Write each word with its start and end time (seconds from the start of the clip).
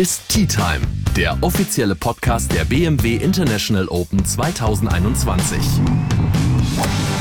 Ist 0.00 0.30
Tea 0.30 0.46
Time, 0.46 0.80
der 1.14 1.36
offizielle 1.42 1.94
Podcast 1.94 2.50
der 2.54 2.64
BMW 2.64 3.16
International 3.16 3.86
Open 3.88 4.24
2021. 4.24 5.58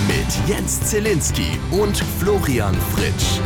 Mit 0.07 0.47
Jens 0.47 0.79
Zielinski 0.85 1.59
und 1.71 1.97
Florian 1.97 2.73
Fritsch. 2.75 3.41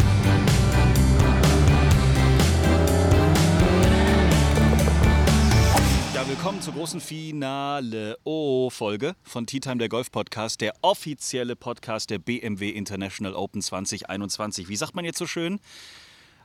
Willkommen 6.28 6.62
zur 6.62 6.74
großen 6.74 7.00
Finale 7.00 8.18
O-Folge 8.26 9.16
von 9.24 9.48
Tea 9.48 9.60
Time, 9.60 9.78
der 9.78 9.88
Golf-Podcast, 9.88 10.62
der 10.62 10.74
offizielle 10.82 11.56
Podcast 11.56 12.10
der 12.10 12.20
BMW 12.20 12.70
International 12.70 13.34
Open 13.34 13.62
2021. 13.62 14.68
Wie 14.68 14.76
sagt 14.76 14.94
man 14.94 15.06
jetzt 15.06 15.18
so 15.18 15.26
schön? 15.26 15.60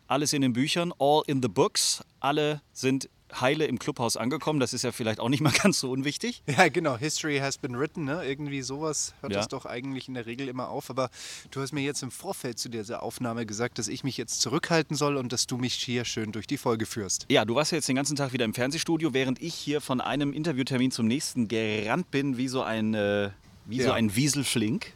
Alles 0.08 0.32
in 0.32 0.42
den 0.42 0.52
Büchern, 0.54 0.92
all 0.98 1.22
in 1.26 1.42
the 1.42 1.48
books. 1.48 2.02
Alle 2.18 2.62
sind 2.72 3.08
heile 3.40 3.66
im 3.66 3.78
Clubhaus 3.78 4.16
angekommen. 4.16 4.58
Das 4.58 4.72
ist 4.72 4.82
ja 4.84 4.90
vielleicht 4.90 5.20
auch 5.20 5.28
nicht 5.28 5.42
mal 5.42 5.52
ganz 5.62 5.80
so 5.80 5.90
unwichtig. 5.90 6.42
Ja, 6.46 6.68
genau. 6.68 6.96
History 6.96 7.36
has 7.40 7.58
been 7.58 7.78
written. 7.78 8.04
Ne? 8.04 8.24
Irgendwie 8.24 8.62
sowas 8.62 9.12
hört 9.20 9.34
Ja. 9.34 9.38
das 9.40 9.48
doch 9.48 9.66
eigentlich 9.66 10.08
in 10.08 10.14
der 10.14 10.24
Regel 10.24 10.48
immer 10.48 10.70
auf. 10.70 10.88
Aber 10.88 11.10
du 11.50 11.60
hast 11.60 11.72
mir 11.72 11.82
jetzt 11.82 12.02
im 12.02 12.10
Vorfeld 12.10 12.58
zu 12.58 12.70
dieser 12.70 13.02
Aufnahme 13.02 13.44
gesagt, 13.44 13.78
dass 13.78 13.86
ich 13.88 14.02
mich 14.02 14.16
jetzt 14.16 14.40
zurückhalten 14.40 14.96
soll 14.96 15.18
und 15.18 15.30
dass 15.30 15.46
du 15.46 15.58
mich 15.58 15.74
hier 15.74 16.06
schön 16.06 16.32
durch 16.32 16.46
die 16.46 16.56
Folge 16.56 16.86
führst. 16.86 17.26
Ja, 17.28 17.44
du 17.44 17.54
warst 17.54 17.72
ja 17.72 17.76
jetzt 17.76 17.88
den 17.88 17.96
ganzen 17.96 18.16
Tag 18.16 18.32
wieder 18.32 18.46
im 18.46 18.54
Fernsehstudio, 18.54 19.12
während 19.12 19.42
ich 19.42 19.54
hier 19.54 19.82
von 19.82 20.00
einem 20.00 20.32
Interviewtermin 20.32 20.90
zum 20.90 21.06
nächsten 21.06 21.48
gerannt 21.48 22.10
bin, 22.10 22.38
wie 22.38 22.48
so 22.48 22.62
ein, 22.62 22.94
äh, 22.94 23.28
wie 23.66 23.82
so 23.82 23.88
Ja. 23.88 23.92
ein 23.94 24.16
Wieselflink. 24.16 24.94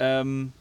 Ähm, 0.00 0.52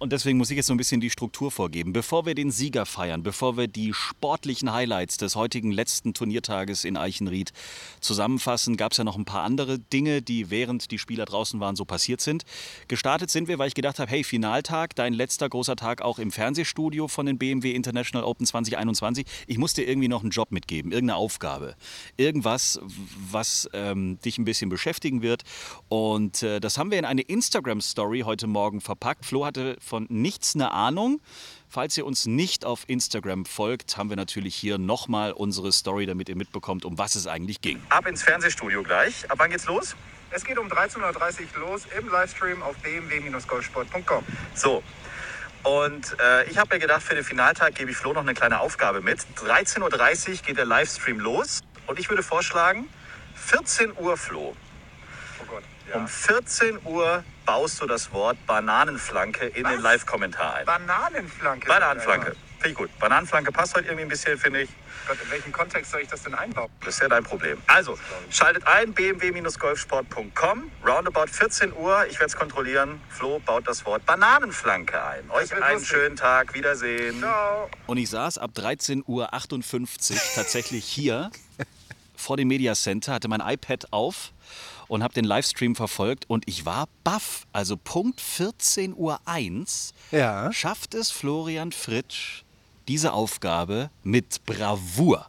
und 0.00 0.12
deswegen 0.12 0.38
muss 0.38 0.50
ich 0.50 0.56
jetzt 0.56 0.66
so 0.66 0.72
ein 0.72 0.78
bisschen 0.78 1.02
die 1.02 1.10
Struktur 1.10 1.50
vorgeben. 1.50 1.92
Bevor 1.92 2.24
wir 2.24 2.34
den 2.34 2.50
Sieger 2.50 2.86
feiern, 2.86 3.22
bevor 3.22 3.58
wir 3.58 3.68
die 3.68 3.92
sportlichen 3.92 4.72
Highlights 4.72 5.18
des 5.18 5.36
heutigen 5.36 5.70
letzten 5.70 6.14
Turniertages 6.14 6.86
in 6.86 6.96
Eichenried 6.96 7.52
zusammenfassen, 8.00 8.78
gab 8.78 8.92
es 8.92 8.98
ja 8.98 9.04
noch 9.04 9.18
ein 9.18 9.26
paar 9.26 9.42
andere 9.42 9.78
Dinge, 9.78 10.22
die 10.22 10.48
während 10.48 10.90
die 10.90 10.98
Spieler 10.98 11.26
draußen 11.26 11.60
waren 11.60 11.76
so 11.76 11.84
passiert 11.84 12.22
sind. 12.22 12.44
Gestartet 12.88 13.30
sind 13.30 13.46
wir, 13.46 13.58
weil 13.58 13.68
ich 13.68 13.74
gedacht 13.74 13.98
habe, 13.98 14.10
hey, 14.10 14.24
Finaltag, 14.24 14.96
dein 14.96 15.12
letzter 15.12 15.50
großer 15.50 15.76
Tag 15.76 16.00
auch 16.00 16.18
im 16.18 16.30
Fernsehstudio 16.30 17.06
von 17.06 17.26
den 17.26 17.36
BMW 17.36 17.72
International 17.72 18.26
Open 18.26 18.46
2021. 18.46 19.26
Ich 19.46 19.58
muss 19.58 19.74
dir 19.74 19.86
irgendwie 19.86 20.08
noch 20.08 20.22
einen 20.22 20.30
Job 20.30 20.50
mitgeben, 20.50 20.92
irgendeine 20.92 21.18
Aufgabe. 21.18 21.76
Irgendwas, 22.16 22.80
was 23.30 23.68
ähm, 23.74 24.18
dich 24.24 24.38
ein 24.38 24.46
bisschen 24.46 24.70
beschäftigen 24.70 25.20
wird. 25.20 25.42
Und 25.90 26.42
äh, 26.42 26.58
das 26.58 26.78
haben 26.78 26.90
wir 26.90 26.98
in 26.98 27.04
eine 27.04 27.20
Instagram-Story 27.20 28.20
heute 28.20 28.46
Morgen 28.46 28.80
verpackt. 28.80 29.26
Flo 29.26 29.44
hatte 29.44 29.76
von 29.90 30.06
nichts 30.08 30.54
eine 30.54 30.70
Ahnung. 30.70 31.20
Falls 31.68 31.96
ihr 31.96 32.06
uns 32.06 32.26
nicht 32.26 32.64
auf 32.64 32.84
Instagram 32.88 33.44
folgt, 33.44 33.96
haben 33.96 34.08
wir 34.08 34.16
natürlich 34.16 34.54
hier 34.54 34.78
nochmal 34.78 35.32
unsere 35.32 35.72
Story, 35.72 36.06
damit 36.06 36.28
ihr 36.28 36.36
mitbekommt, 36.36 36.84
um 36.84 36.96
was 36.96 37.14
es 37.16 37.26
eigentlich 37.26 37.60
ging. 37.60 37.82
Ab 37.90 38.06
ins 38.06 38.22
Fernsehstudio 38.22 38.82
gleich. 38.82 39.30
Ab 39.30 39.38
wann 39.38 39.50
geht's 39.50 39.66
los? 39.66 39.94
Es 40.30 40.44
geht 40.44 40.58
um 40.58 40.68
13.30 40.68 41.00
Uhr 41.56 41.68
los 41.68 41.82
im 41.98 42.08
Livestream 42.08 42.62
auf 42.62 42.76
bmw-golfsport.com. 42.78 44.24
So. 44.54 44.82
Und 45.64 46.16
äh, 46.20 46.48
ich 46.48 46.56
habe 46.56 46.74
mir 46.74 46.80
gedacht, 46.80 47.02
für 47.02 47.14
den 47.14 47.24
Finaltag 47.24 47.74
gebe 47.74 47.90
ich 47.90 47.96
Flo 47.96 48.12
noch 48.12 48.22
eine 48.22 48.34
kleine 48.34 48.60
Aufgabe 48.60 49.00
mit. 49.00 49.20
13.30 49.36 49.80
Uhr 50.30 50.36
geht 50.46 50.56
der 50.56 50.64
Livestream 50.64 51.18
los. 51.18 51.60
Und 51.86 51.98
ich 51.98 52.08
würde 52.08 52.22
vorschlagen, 52.22 52.88
14 53.34 53.92
Uhr, 53.98 54.16
Flo. 54.16 54.54
Gott. 55.90 56.00
Um 56.00 56.08
14 56.08 56.78
Uhr 56.84 57.24
baust 57.44 57.80
du 57.80 57.86
das 57.86 58.12
Wort 58.12 58.36
Bananenflanke 58.46 59.46
in 59.46 59.64
den 59.64 59.76
Was? 59.76 59.82
Live-Kommentar 59.82 60.54
ein. 60.56 60.66
Bananenflanke. 60.66 61.66
Bananenflanke. 61.68 62.36
Finde 62.60 62.68
ich 62.68 62.74
gut. 62.74 62.98
Bananenflanke 62.98 63.52
passt 63.52 63.74
heute 63.74 63.86
irgendwie 63.86 64.02
ein 64.02 64.08
bisschen, 64.08 64.38
finde 64.38 64.62
ich. 64.62 64.70
Gott, 65.08 65.16
in 65.24 65.30
welchem 65.30 65.50
Kontext 65.50 65.90
soll 65.90 66.02
ich 66.02 66.08
das 66.08 66.22
denn 66.22 66.34
einbauen? 66.34 66.68
Das 66.84 66.94
ist 66.94 67.00
ja 67.00 67.08
dein 67.08 67.24
Problem. 67.24 67.56
Also, 67.66 67.98
schaltet 68.28 68.66
ein, 68.66 68.92
bmw-golfsport.com, 68.92 70.70
roundabout 70.86 71.28
14 71.28 71.72
Uhr. 71.72 72.04
Ich 72.10 72.14
werde 72.20 72.26
es 72.26 72.36
kontrollieren. 72.36 73.00
Flo 73.08 73.40
baut 73.40 73.66
das 73.66 73.86
Wort 73.86 74.04
Bananenflanke 74.04 75.02
ein. 75.02 75.30
Euch 75.30 75.52
einen 75.54 75.72
lustig. 75.72 75.88
schönen 75.88 76.16
Tag. 76.16 76.52
Wiedersehen. 76.52 77.18
Ciao. 77.18 77.70
Und 77.86 77.96
ich 77.96 78.10
saß 78.10 78.36
ab 78.36 78.50
13.58 78.54 79.06
Uhr 79.06 80.20
tatsächlich 80.34 80.84
hier 80.84 81.30
vor 82.14 82.36
dem 82.36 82.48
Media 82.48 82.74
Center, 82.74 83.14
hatte 83.14 83.28
mein 83.28 83.40
iPad 83.40 83.92
auf 83.92 84.32
und 84.90 85.04
habe 85.04 85.14
den 85.14 85.24
Livestream 85.24 85.76
verfolgt 85.76 86.28
und 86.28 86.48
ich 86.48 86.66
war 86.66 86.88
baff. 87.04 87.46
Also 87.52 87.76
Punkt 87.76 88.20
14.01 88.20 88.96
Uhr 88.96 89.20
Ja. 90.10 90.52
schafft 90.52 90.94
es 90.94 91.12
Florian 91.12 91.70
Fritsch, 91.70 92.42
diese 92.88 93.12
Aufgabe 93.12 93.90
mit 94.02 94.44
Bravour 94.46 95.28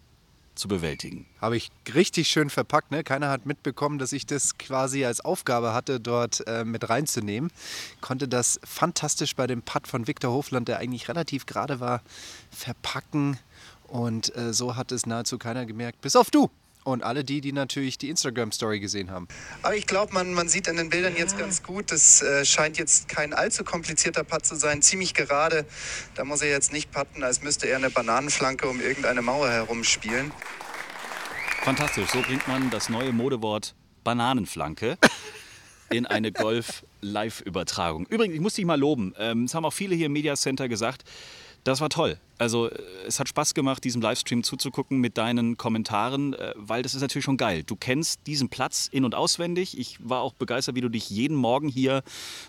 zu 0.55 0.67
bewältigen. 0.67 1.27
Habe 1.39 1.57
ich 1.57 1.69
richtig 1.93 2.27
schön 2.27 2.49
verpackt. 2.49 2.89
Ne? 2.91 3.03
Keiner 3.03 3.29
hat 3.29 3.45
mitbekommen, 3.45 3.99
dass 3.99 4.13
ich 4.13 4.25
das 4.25 4.57
quasi 4.57 5.05
als 5.05 5.21
Aufgabe 5.21 5.73
hatte, 5.73 5.99
dort 5.99 6.45
äh, 6.47 6.65
mit 6.65 6.89
reinzunehmen. 6.89 7.51
Konnte 8.01 8.27
das 8.27 8.59
fantastisch 8.63 9.35
bei 9.35 9.45
dem 9.45 9.61
Putt 9.61 9.87
von 9.87 10.07
Viktor 10.07 10.31
Hofland, 10.33 10.67
der 10.69 10.79
eigentlich 10.79 11.07
relativ 11.07 11.45
gerade 11.45 11.79
war, 11.79 12.01
verpacken. 12.49 13.37
Und 13.87 14.35
äh, 14.35 14.53
so 14.53 14.75
hat 14.75 14.91
es 14.91 15.05
nahezu 15.05 15.37
keiner 15.37 15.65
gemerkt, 15.67 16.01
bis 16.01 16.15
auf 16.15 16.31
du. 16.31 16.49
Und 16.83 17.03
alle 17.03 17.23
die, 17.23 17.41
die 17.41 17.51
natürlich 17.51 17.99
die 17.99 18.09
Instagram-Story 18.09 18.79
gesehen 18.79 19.11
haben. 19.11 19.27
Aber 19.61 19.75
ich 19.75 19.85
glaube, 19.85 20.13
man, 20.13 20.33
man 20.33 20.49
sieht 20.49 20.67
in 20.67 20.77
den 20.77 20.89
Bildern 20.89 21.15
jetzt 21.15 21.37
ganz 21.37 21.61
gut, 21.61 21.91
das 21.91 22.23
äh, 22.23 22.43
scheint 22.43 22.79
jetzt 22.79 23.07
kein 23.07 23.33
allzu 23.33 23.63
komplizierter 23.63 24.23
Putt 24.23 24.45
zu 24.47 24.55
sein. 24.55 24.81
Ziemlich 24.81 25.13
gerade. 25.13 25.65
Da 26.15 26.23
muss 26.25 26.41
er 26.41 26.49
jetzt 26.49 26.73
nicht 26.73 26.91
putten, 26.91 27.23
als 27.23 27.43
müsste 27.43 27.67
er 27.67 27.77
eine 27.77 27.91
Bananenflanke 27.91 28.67
um 28.67 28.81
irgendeine 28.81 29.21
Mauer 29.21 29.49
herum 29.49 29.83
spielen. 29.83 30.31
Fantastisch, 31.61 32.09
so 32.09 32.21
bringt 32.23 32.47
man 32.47 32.71
das 32.71 32.89
neue 32.89 33.13
Modewort 33.13 33.75
Bananenflanke 34.03 34.97
in 35.91 36.07
eine 36.07 36.31
Golf-Live-Übertragung. 36.31 38.07
Übrigens, 38.07 38.33
ich 38.33 38.41
muss 38.41 38.55
dich 38.55 38.65
mal 38.65 38.79
loben. 38.79 39.13
Ähm, 39.19 39.43
Es 39.45 39.53
haben 39.53 39.65
auch 39.65 39.73
viele 39.73 39.93
hier 39.93 40.07
im 40.07 40.13
Media 40.13 40.35
Center 40.35 40.67
gesagt, 40.67 41.03
das 41.63 41.79
war 41.79 41.89
toll. 41.89 42.17
Also 42.41 42.69
äh, 42.69 42.75
es 43.05 43.19
hat 43.19 43.29
Spaß 43.29 43.53
gemacht, 43.53 43.83
diesem 43.83 44.01
Livestream 44.01 44.43
zuzugucken 44.43 44.97
mit 44.97 45.15
deinen 45.19 45.57
Kommentaren, 45.57 46.33
äh, 46.33 46.53
weil 46.55 46.81
das 46.81 46.95
ist 46.95 47.01
natürlich 47.01 47.23
schon 47.23 47.37
geil. 47.37 47.61
Du 47.63 47.75
kennst 47.75 48.21
diesen 48.25 48.49
Platz 48.49 48.89
in- 48.91 49.05
und 49.05 49.13
auswendig. 49.13 49.77
Ich 49.77 49.97
war 50.01 50.21
auch 50.21 50.33
begeistert, 50.33 50.73
wie 50.75 50.81
du 50.81 50.89
dich 50.89 51.11
jeden 51.11 51.37
Morgen 51.37 51.69
hier 51.69 52.01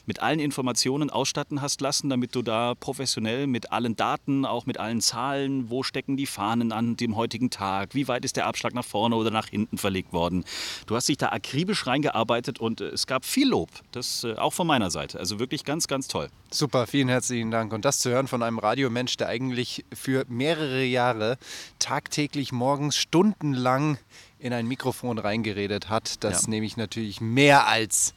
mit 0.07 0.21
allen 0.23 0.41
Informationen 0.41 1.11
ausstatten 1.11 1.61
hast 1.61 1.83
lassen, 1.83 2.09
damit 2.09 2.35
du 2.35 2.41
da 2.41 2.75
professionell 2.75 3.47
mit 3.47 3.71
allen 3.71 3.95
Daten, 3.95 4.47
auch 4.47 4.65
mit 4.65 4.81
allen 4.81 5.03
Zahlen, 5.03 5.69
wo 5.69 5.83
stecken 5.83 6.17
die 6.17 6.25
Fahnen 6.25 6.73
an 6.73 6.97
dem 6.97 7.15
heutigen 7.15 7.51
Tag, 7.51 7.95
wie 7.95 8.09
weit 8.09 8.25
ist 8.25 8.37
der 8.37 8.47
Abschlag 8.47 8.73
nach 8.73 8.87
vorne 8.87 9.15
oder 9.15 9.31
nach 9.31 9.49
hinten 9.49 9.77
verlegt 9.77 10.15
worden. 10.15 10.47
Du 10.87 10.97
hast 10.97 11.11
dich 11.11 11.19
da 11.19 11.29
akribisch 11.33 11.87
reingearbeitet 11.87 12.59
und 12.59 12.81
äh, 12.81 12.87
es 12.87 13.07
gab 13.07 13.27
viel 13.27 13.49
Lob. 13.49 13.69
Das 13.91 14.25
auch 14.25 14.55
von 14.55 14.67
meiner 14.67 14.91
Seite. 14.91 15.19
Also 15.19 15.39
wirklich 15.39 15.65
ganz, 15.65 15.87
ganz 15.87 16.09
toll. 16.09 16.31
Super, 16.51 16.87
vielen 16.87 17.09
herzlichen 17.09 17.51
Dank. 17.51 17.75
Und 17.75 17.85
das 17.85 17.99
zu 17.99 18.11
hören 18.11 18.27
von 18.27 18.43
einem 18.43 18.59
Radiomensch, 18.59 19.19
der 19.19 19.29
eigentlich 19.29 19.82
für 19.93 20.25
mehrere 20.29 20.85
Jahre 20.85 21.39
tagtäglich 21.79 22.53
morgens 22.53 22.97
stundenlang 22.97 23.99
in 24.39 24.53
ein 24.53 24.67
Mikrofon 24.67 25.19
reingeredet 25.19 25.89
hat, 25.89 26.23
das 26.25 26.43
Ja. 26.43 26.51
nehme 26.51 26.67
ich 26.67 26.77
natürlich 26.77 27.21
mehr 27.21 27.67
als 27.67 28.15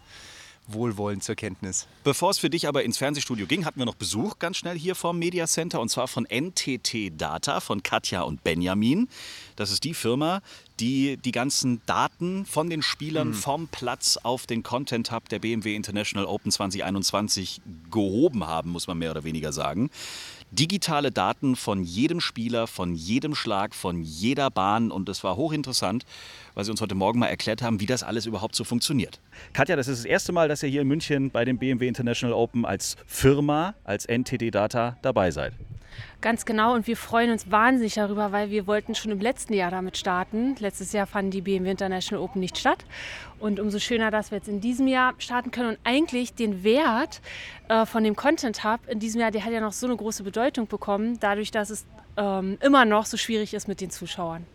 wohlwollend 0.68 1.24
zur 1.24 1.36
Kenntnis. 1.36 1.86
Bevor 2.04 2.32
es 2.32 2.40
für 2.40 2.50
dich 2.50 2.68
aber 2.68 2.84
ins 2.84 2.98
Fernsehstudio 2.98 3.46
ging, 3.46 3.66
hatten 3.66 3.80
wir 3.80 3.86
noch 3.86 3.94
Besuch 3.94 4.40
ganz 4.40 4.58
schnell 4.58 4.76
hier 4.76 4.96
vom 4.96 5.20
Media 5.20 5.46
Center 5.46 5.80
und 5.80 5.90
zwar 5.90 6.08
von 6.08 6.26
NTT 6.26 7.12
Data 7.16 7.60
von 7.60 7.84
Katja 7.84 8.22
und 8.24 8.44
Benjamin. 8.44 9.08
Das 9.58 9.70
ist 9.72 9.84
die 9.84 9.94
Firma, 9.94 10.42
die 10.80 11.18
die 11.18 11.32
ganzen 11.32 11.82
Daten 11.86 12.48
von 12.48 12.68
den 12.70 12.82
Spielern 12.82 13.36
vom 13.36 13.68
Platz 13.68 14.18
auf 14.18 14.48
den 14.48 14.64
Content 14.64 15.12
Hub 15.12 15.30
der 15.30 15.38
BMW 15.38 15.76
International 15.76 16.26
Open 16.26 16.52
2021 16.52 17.62
gehoben 17.92 18.46
haben, 18.48 18.72
muss 18.72 18.88
man 18.88 18.98
mehr 18.98 19.12
oder 19.12 19.24
weniger 19.24 19.54
sagen. 19.54 19.92
Digitale 20.58 21.12
Daten 21.12 21.58
von 21.58 21.84
jedem 21.84 22.22
Spieler, 22.22 22.66
von 22.66 22.96
jedem 22.96 23.36
Schlag, 23.36 23.76
von 23.76 24.02
jeder 24.02 24.50
Bahn 24.50 24.90
und 24.90 25.10
das 25.10 25.22
war 25.22 25.36
hochinteressant, 25.36 26.06
weil 26.54 26.64
sie 26.64 26.72
uns 26.72 26.80
heute 26.80 26.96
Morgen 26.96 27.20
mal 27.20 27.28
erklärt 27.28 27.62
haben, 27.62 27.82
wie 27.82 27.86
das 27.86 28.04
alles 28.04 28.26
überhaupt 28.26 28.56
so 28.56 28.64
funktioniert. 28.64 29.20
Katja, 29.52 29.76
das 29.76 29.90
ist 29.90 30.00
das 30.00 30.06
erste 30.06 30.32
Mal, 30.32 30.48
dass 30.48 30.64
ihr 30.64 30.70
hier 30.70 30.84
in 30.84 30.88
München 30.88 31.30
bei 31.30 31.44
dem 31.44 31.58
BMW 31.58 31.90
International 31.90 32.34
Open 32.34 32.66
als 32.66 32.96
Firma, 33.06 33.76
als 33.84 34.06
NTD 34.06 34.50
Data 34.50 34.98
dabei 35.02 35.30
seid. 35.30 35.52
Ganz 36.22 36.46
genau 36.46 36.74
und 36.74 36.88
wir 36.88 36.98
freuen 36.98 37.32
uns 37.32 37.52
wahnsinnig 37.52 37.96
darüber, 37.96 38.32
weil 38.32 38.50
wir 38.50 38.68
wollten 38.68 38.96
schon 38.96 39.12
im 39.12 39.20
letzten 39.20 39.54
Jahr 39.54 39.72
damit 39.72 39.98
starten. 39.98 40.56
Letztes 40.60 40.92
Jahr 40.92 41.06
fanden 41.08 41.32
die 41.32 41.42
BMW 41.42 41.70
International 41.70 42.24
Open 42.24 42.40
nicht 42.40 42.58
statt 42.58 42.86
und 43.40 43.60
umso 43.60 43.80
schöner, 43.80 44.12
dass 44.12 44.32
wir 44.32 44.38
jetzt 44.38 44.48
in 44.48 44.62
diesem 44.62 44.88
Jahr 44.88 45.14
starten 45.18 45.52
können 45.52 45.70
und 45.70 45.80
eigentlich 45.84 46.34
den 46.34 46.64
Wert 46.64 47.22
äh, 47.70 47.86
von 47.86 48.04
dem 48.04 48.16
Content 48.16 48.64
Hub 48.64 48.80
in 48.88 49.00
diesem 49.00 49.22
Jahr, 49.22 49.32
der 49.32 49.46
hat 49.46 49.52
ja 49.52 49.62
noch 49.62 49.74
so 49.74 49.88
eine 49.88 49.96
große 49.96 50.24
Bedeutung 50.24 50.68
bekommen, 50.68 51.20
dadurch, 51.20 51.52
dass 51.52 51.70
es 51.70 51.86
ähm, 52.18 52.58
immer 52.62 52.86
noch 52.86 53.06
so 53.06 53.18
schwierig 53.18 53.54
ist 53.54 53.68
mit 53.68 53.82
den 53.82 53.90
Zuschauern. 53.90 54.46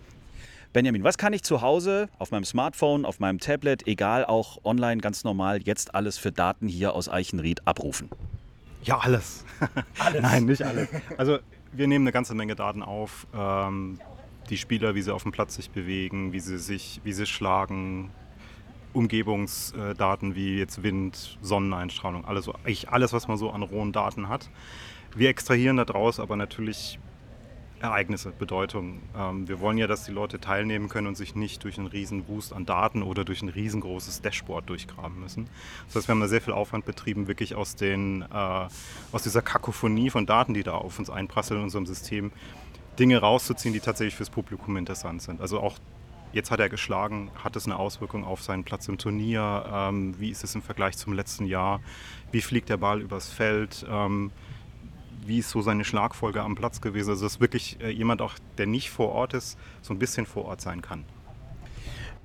Benjamin, 0.72 1.02
was 1.02 1.18
kann 1.18 1.32
ich 1.32 1.42
zu 1.42 1.62
Hause 1.62 2.08
auf 2.18 2.30
meinem 2.30 2.44
Smartphone, 2.44 3.04
auf 3.04 3.18
meinem 3.18 3.40
Tablet, 3.40 3.88
egal 3.88 4.24
auch 4.24 4.64
online 4.64 5.00
ganz 5.00 5.24
normal, 5.24 5.60
jetzt 5.62 5.96
alles 5.96 6.16
für 6.16 6.30
Daten 6.30 6.68
hier 6.68 6.94
aus 6.94 7.08
Eichenried 7.08 7.66
abrufen? 7.66 8.08
Ja, 8.82 8.98
alles. 8.98 9.44
alles. 9.98 10.22
Nein, 10.22 10.44
nicht 10.46 10.62
alles. 10.62 10.88
Also 11.16 11.38
wir 11.72 11.86
nehmen 11.86 12.04
eine 12.04 12.12
ganze 12.12 12.34
Menge 12.34 12.54
Daten 12.56 12.82
auf. 12.82 13.26
Ähm, 13.34 14.00
die 14.48 14.56
Spieler, 14.56 14.94
wie 14.94 15.02
sie 15.02 15.14
auf 15.14 15.22
dem 15.22 15.32
Platz 15.32 15.54
sich 15.54 15.70
bewegen, 15.70 16.32
wie 16.32 16.40
sie 16.40 16.58
sich, 16.58 17.00
wie 17.04 17.12
sie 17.12 17.26
schlagen, 17.26 18.10
Umgebungsdaten 18.92 20.34
wie 20.34 20.58
jetzt 20.58 20.82
Wind, 20.82 21.38
Sonneneinstrahlung, 21.40 22.24
alles, 22.24 22.48
eigentlich 22.48 22.88
alles, 22.88 23.12
was 23.12 23.28
man 23.28 23.36
so 23.36 23.50
an 23.50 23.62
rohen 23.62 23.92
Daten 23.92 24.28
hat. 24.28 24.50
Wir 25.14 25.28
extrahieren 25.28 25.76
daraus 25.76 26.18
aber 26.18 26.36
natürlich 26.36 26.98
Ereignisse, 27.80 28.30
Bedeutung. 28.30 29.00
Ähm, 29.16 29.48
wir 29.48 29.60
wollen 29.60 29.78
ja, 29.78 29.86
dass 29.86 30.04
die 30.04 30.12
Leute 30.12 30.40
teilnehmen 30.40 30.88
können 30.88 31.06
und 31.06 31.16
sich 31.16 31.34
nicht 31.34 31.64
durch 31.64 31.78
einen 31.78 31.86
riesen 31.86 32.28
Wust 32.28 32.52
an 32.52 32.66
Daten 32.66 33.02
oder 33.02 33.24
durch 33.24 33.42
ein 33.42 33.48
riesengroßes 33.48 34.22
Dashboard 34.22 34.68
durchgraben 34.68 35.18
müssen. 35.20 35.48
Das 35.86 35.96
heißt, 35.96 36.08
wir 36.08 36.14
haben 36.14 36.20
da 36.20 36.28
sehr 36.28 36.40
viel 36.40 36.52
Aufwand 36.52 36.84
betrieben, 36.84 37.26
wirklich 37.26 37.54
aus, 37.54 37.76
den, 37.76 38.22
äh, 38.22 38.68
aus 39.12 39.22
dieser 39.22 39.42
Kakophonie 39.42 40.10
von 40.10 40.26
Daten, 40.26 40.54
die 40.54 40.62
da 40.62 40.74
auf 40.74 40.98
uns 40.98 41.10
einprasseln 41.10 41.60
in 41.60 41.64
unserem 41.64 41.86
System, 41.86 42.32
Dinge 42.98 43.18
rauszuziehen, 43.18 43.72
die 43.72 43.80
tatsächlich 43.80 44.14
fürs 44.14 44.30
Publikum 44.30 44.76
interessant 44.76 45.22
sind. 45.22 45.40
Also 45.40 45.60
auch 45.60 45.78
Jetzt 46.32 46.52
hat 46.52 46.60
er 46.60 46.68
geschlagen, 46.68 47.28
hat 47.42 47.56
es 47.56 47.66
eine 47.66 47.76
Auswirkung 47.76 48.24
auf 48.24 48.40
seinen 48.40 48.62
Platz 48.62 48.86
im 48.86 48.98
Turnier? 48.98 49.64
Ähm, 49.72 50.14
wie 50.20 50.30
ist 50.30 50.44
es 50.44 50.54
im 50.54 50.62
Vergleich 50.62 50.96
zum 50.96 51.12
letzten 51.12 51.44
Jahr? 51.44 51.80
Wie 52.30 52.40
fliegt 52.40 52.68
der 52.68 52.76
Ball 52.76 53.00
übers 53.00 53.30
Feld? 53.30 53.84
Ähm, 53.90 54.30
wie 55.26 55.38
ist 55.38 55.50
so 55.50 55.60
seine 55.60 55.84
Schlagfolge 55.84 56.42
am 56.42 56.54
Platz 56.54 56.80
gewesen? 56.80 57.10
Also, 57.10 57.24
dass 57.24 57.40
wirklich 57.40 57.80
äh, 57.80 57.90
jemand 57.90 58.22
auch, 58.22 58.34
der 58.58 58.66
nicht 58.66 58.90
vor 58.90 59.10
Ort 59.10 59.34
ist, 59.34 59.58
so 59.82 59.94
ein 59.94 59.98
bisschen 59.98 60.26
vor 60.26 60.44
Ort 60.46 60.60
sein 60.60 60.82
kann. 60.82 61.04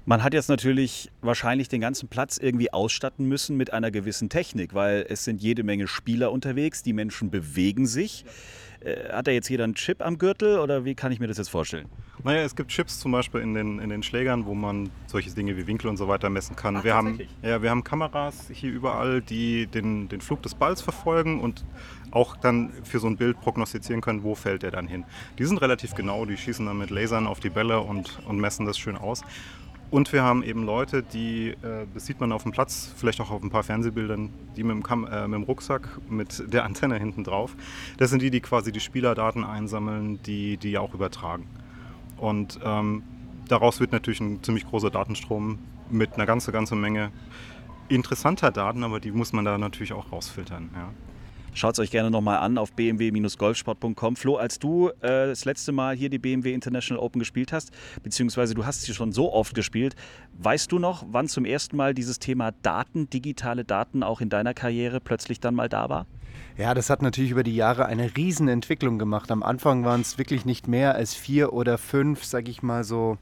Man 0.07 0.21
hat 0.21 0.35
jetzt 0.35 0.49
natürlich 0.49 1.11
wahrscheinlich 1.21 1.67
den 1.67 1.81
ganzen 1.81 2.09
Platz 2.09 2.37
irgendwie 2.37 2.71
ausstatten 2.71 3.27
müssen 3.27 3.57
mit 3.57 3.73
einer 3.73 3.89
gewissen 3.89 4.29
Technik, 4.29 4.75
weil 4.75 5.03
es 5.09 5.23
sind 5.23 5.41
jede 5.41 5.63
Menge 5.63 5.87
Spieler 5.87 6.31
unterwegs, 6.31 6.83
die 6.83 6.93
Menschen 6.93 7.31
bewegen 7.31 7.87
sich. 7.87 8.23
Äh, 8.81 9.11
hat 9.11 9.25
da 9.25 9.31
jetzt 9.31 9.49
jeder 9.49 9.63
einen 9.63 9.73
Chip 9.73 10.05
am 10.05 10.19
Gürtel 10.19 10.59
oder 10.59 10.85
wie 10.85 10.93
kann 10.93 11.11
ich 11.11 11.19
mir 11.19 11.25
das 11.25 11.39
jetzt 11.39 11.49
vorstellen? 11.49 11.89
Naja, 12.23 12.41
es 12.43 12.55
gibt 12.55 12.69
Chips 12.69 12.99
zum 12.99 13.13
Beispiel 13.13 13.41
in 13.41 13.55
den, 13.55 13.79
in 13.79 13.89
den 13.89 14.03
Schlägern, 14.03 14.45
wo 14.45 14.53
man 14.53 14.91
solche 15.07 15.31
Dinge 15.31 15.57
wie 15.57 15.65
Winkel 15.65 15.87
und 15.89 15.97
so 15.97 16.07
weiter 16.07 16.29
messen 16.29 16.55
kann. 16.55 16.77
Ach, 16.77 16.83
wir, 16.83 16.93
haben, 16.93 17.19
ja, 17.41 17.63
wir 17.63 17.71
haben 17.71 17.83
Kameras 17.83 18.47
hier 18.53 18.71
überall, 18.71 19.21
die 19.21 19.65
den, 19.65 20.07
den 20.07 20.21
Flug 20.21 20.43
des 20.43 20.53
Balls 20.53 20.83
verfolgen 20.83 21.41
und 21.41 21.65
auch 22.11 22.37
dann 22.37 22.71
für 22.83 22.99
so 22.99 23.07
ein 23.07 23.17
Bild 23.17 23.41
prognostizieren 23.41 24.01
können, 24.01 24.21
wo 24.21 24.35
fällt 24.35 24.61
der 24.61 24.69
dann 24.69 24.87
hin. 24.87 25.03
Die 25.39 25.45
sind 25.45 25.57
relativ 25.63 25.95
genau, 25.95 26.25
die 26.25 26.37
schießen 26.37 26.63
dann 26.63 26.77
mit 26.77 26.91
Lasern 26.91 27.25
auf 27.25 27.39
die 27.39 27.49
Bälle 27.49 27.79
und, 27.79 28.19
und 28.27 28.37
messen 28.37 28.67
das 28.67 28.77
schön 28.77 28.97
aus. 28.97 29.23
Und 29.95 30.11
wir 30.11 30.23
haben 30.23 30.43
eben 30.43 30.65
Leute, 30.65 31.03
die, 31.03 31.51
äh, 31.51 31.87
das 31.93 32.05
sieht 32.05 32.19
man 32.19 32.33
auf 32.33 32.43
dem 32.43 32.51
Platz, 32.51 32.93
vielleicht 32.97 33.21
auch 33.21 33.31
auf 33.31 33.41
ein 33.41 33.49
paar 33.49 33.63
Fernsehbildern, 33.63 34.29
die 34.57 34.63
mit 34.63 34.75
dem, 34.75 34.83
Kam 34.83 35.07
äh, 35.07 35.25
mit 35.25 35.39
dem 35.39 35.43
Rucksack 35.43 35.87
mit 36.09 36.43
der 36.51 36.65
Antenne 36.65 36.97
hinten 36.99 37.23
drauf, 37.23 37.55
das 37.95 38.09
sind 38.09 38.21
die, 38.21 38.29
die 38.29 38.41
quasi 38.41 38.73
die 38.73 38.81
Spielerdaten 38.81 39.45
einsammeln, 39.45 40.21
die 40.23 40.57
die 40.57 40.77
auch 40.77 40.93
übertragen. 40.93 41.47
Und 42.17 42.59
ähm, 42.61 43.03
daraus 43.47 43.79
wird 43.79 43.93
natürlich 43.93 44.19
ein 44.19 44.43
ziemlich 44.43 44.67
großer 44.67 44.89
Datenstrom 44.89 45.59
mit 45.89 46.15
einer 46.15 46.25
ganzen, 46.25 46.51
ganzen 46.51 46.81
Menge 46.81 47.13
interessanter 47.87 48.51
Daten, 48.51 48.83
aber 48.83 48.99
die 48.99 49.11
muss 49.11 49.31
man 49.31 49.45
da 49.45 49.57
natürlich 49.57 49.93
auch 49.93 50.11
rausfiltern. 50.11 50.71
Ja. 50.75 50.89
Schaut 51.55 51.75
es 51.75 51.79
euch 51.79 51.89
gerne 51.89 52.11
nochmal 52.11 52.39
an 52.39 52.57
auf 52.57 52.73
bmw-golfsport.com. 52.73 54.17
Flo, 54.17 54.35
als 54.35 54.59
du 54.59 54.89
äh, 54.89 55.27
das 55.27 55.45
letzte 55.45 55.71
Mal 55.71 55.95
hier 55.95 56.09
die 56.09 56.19
BMW 56.19 56.53
International 56.53 57.01
Open 57.01 57.19
gespielt 57.19 57.53
hast, 57.53 57.71
beziehungsweise 58.03 58.53
du 58.55 58.65
hast 58.65 58.81
sie 58.81 58.93
schon 58.93 59.13
so 59.13 59.31
oft 59.31 59.55
gespielt, 59.55 59.95
weißt 60.37 60.69
du 60.69 60.79
noch, 60.79 61.05
wann 61.07 61.29
zum 61.29 61.45
ersten 61.45 61.77
Mal 61.77 61.93
dieses 61.93 62.19
Thema 62.19 62.51
Daten, 62.61 63.09
digitale 63.09 63.63
Daten 63.63 64.03
auch 64.03 64.19
in 64.19 64.27
deiner 64.27 64.53
Karriere 64.53 64.99
plötzlich 64.99 65.39
dann 65.39 65.55
mal 65.55 65.69
da 65.69 65.87
war? 65.87 66.07
Ja, 66.57 66.73
das 66.73 66.89
hat 66.89 67.01
natürlich 67.01 67.31
über 67.31 67.43
die 67.43 67.55
Jahre 67.55 67.85
eine 67.85 68.17
Riesenentwicklung 68.17 68.99
gemacht. 68.99 69.31
Am 69.31 69.41
Anfang 69.41 69.85
waren 69.85 70.01
es 70.01 70.17
wirklich 70.17 70.43
nicht 70.43 70.67
mehr 70.67 70.95
als 70.95 71.13
vier 71.13 71.53
oder 71.53 71.77
fünf, 71.77 72.25
sag 72.25 72.49
ich 72.49 72.63
mal 72.63 72.83
so 72.83 73.17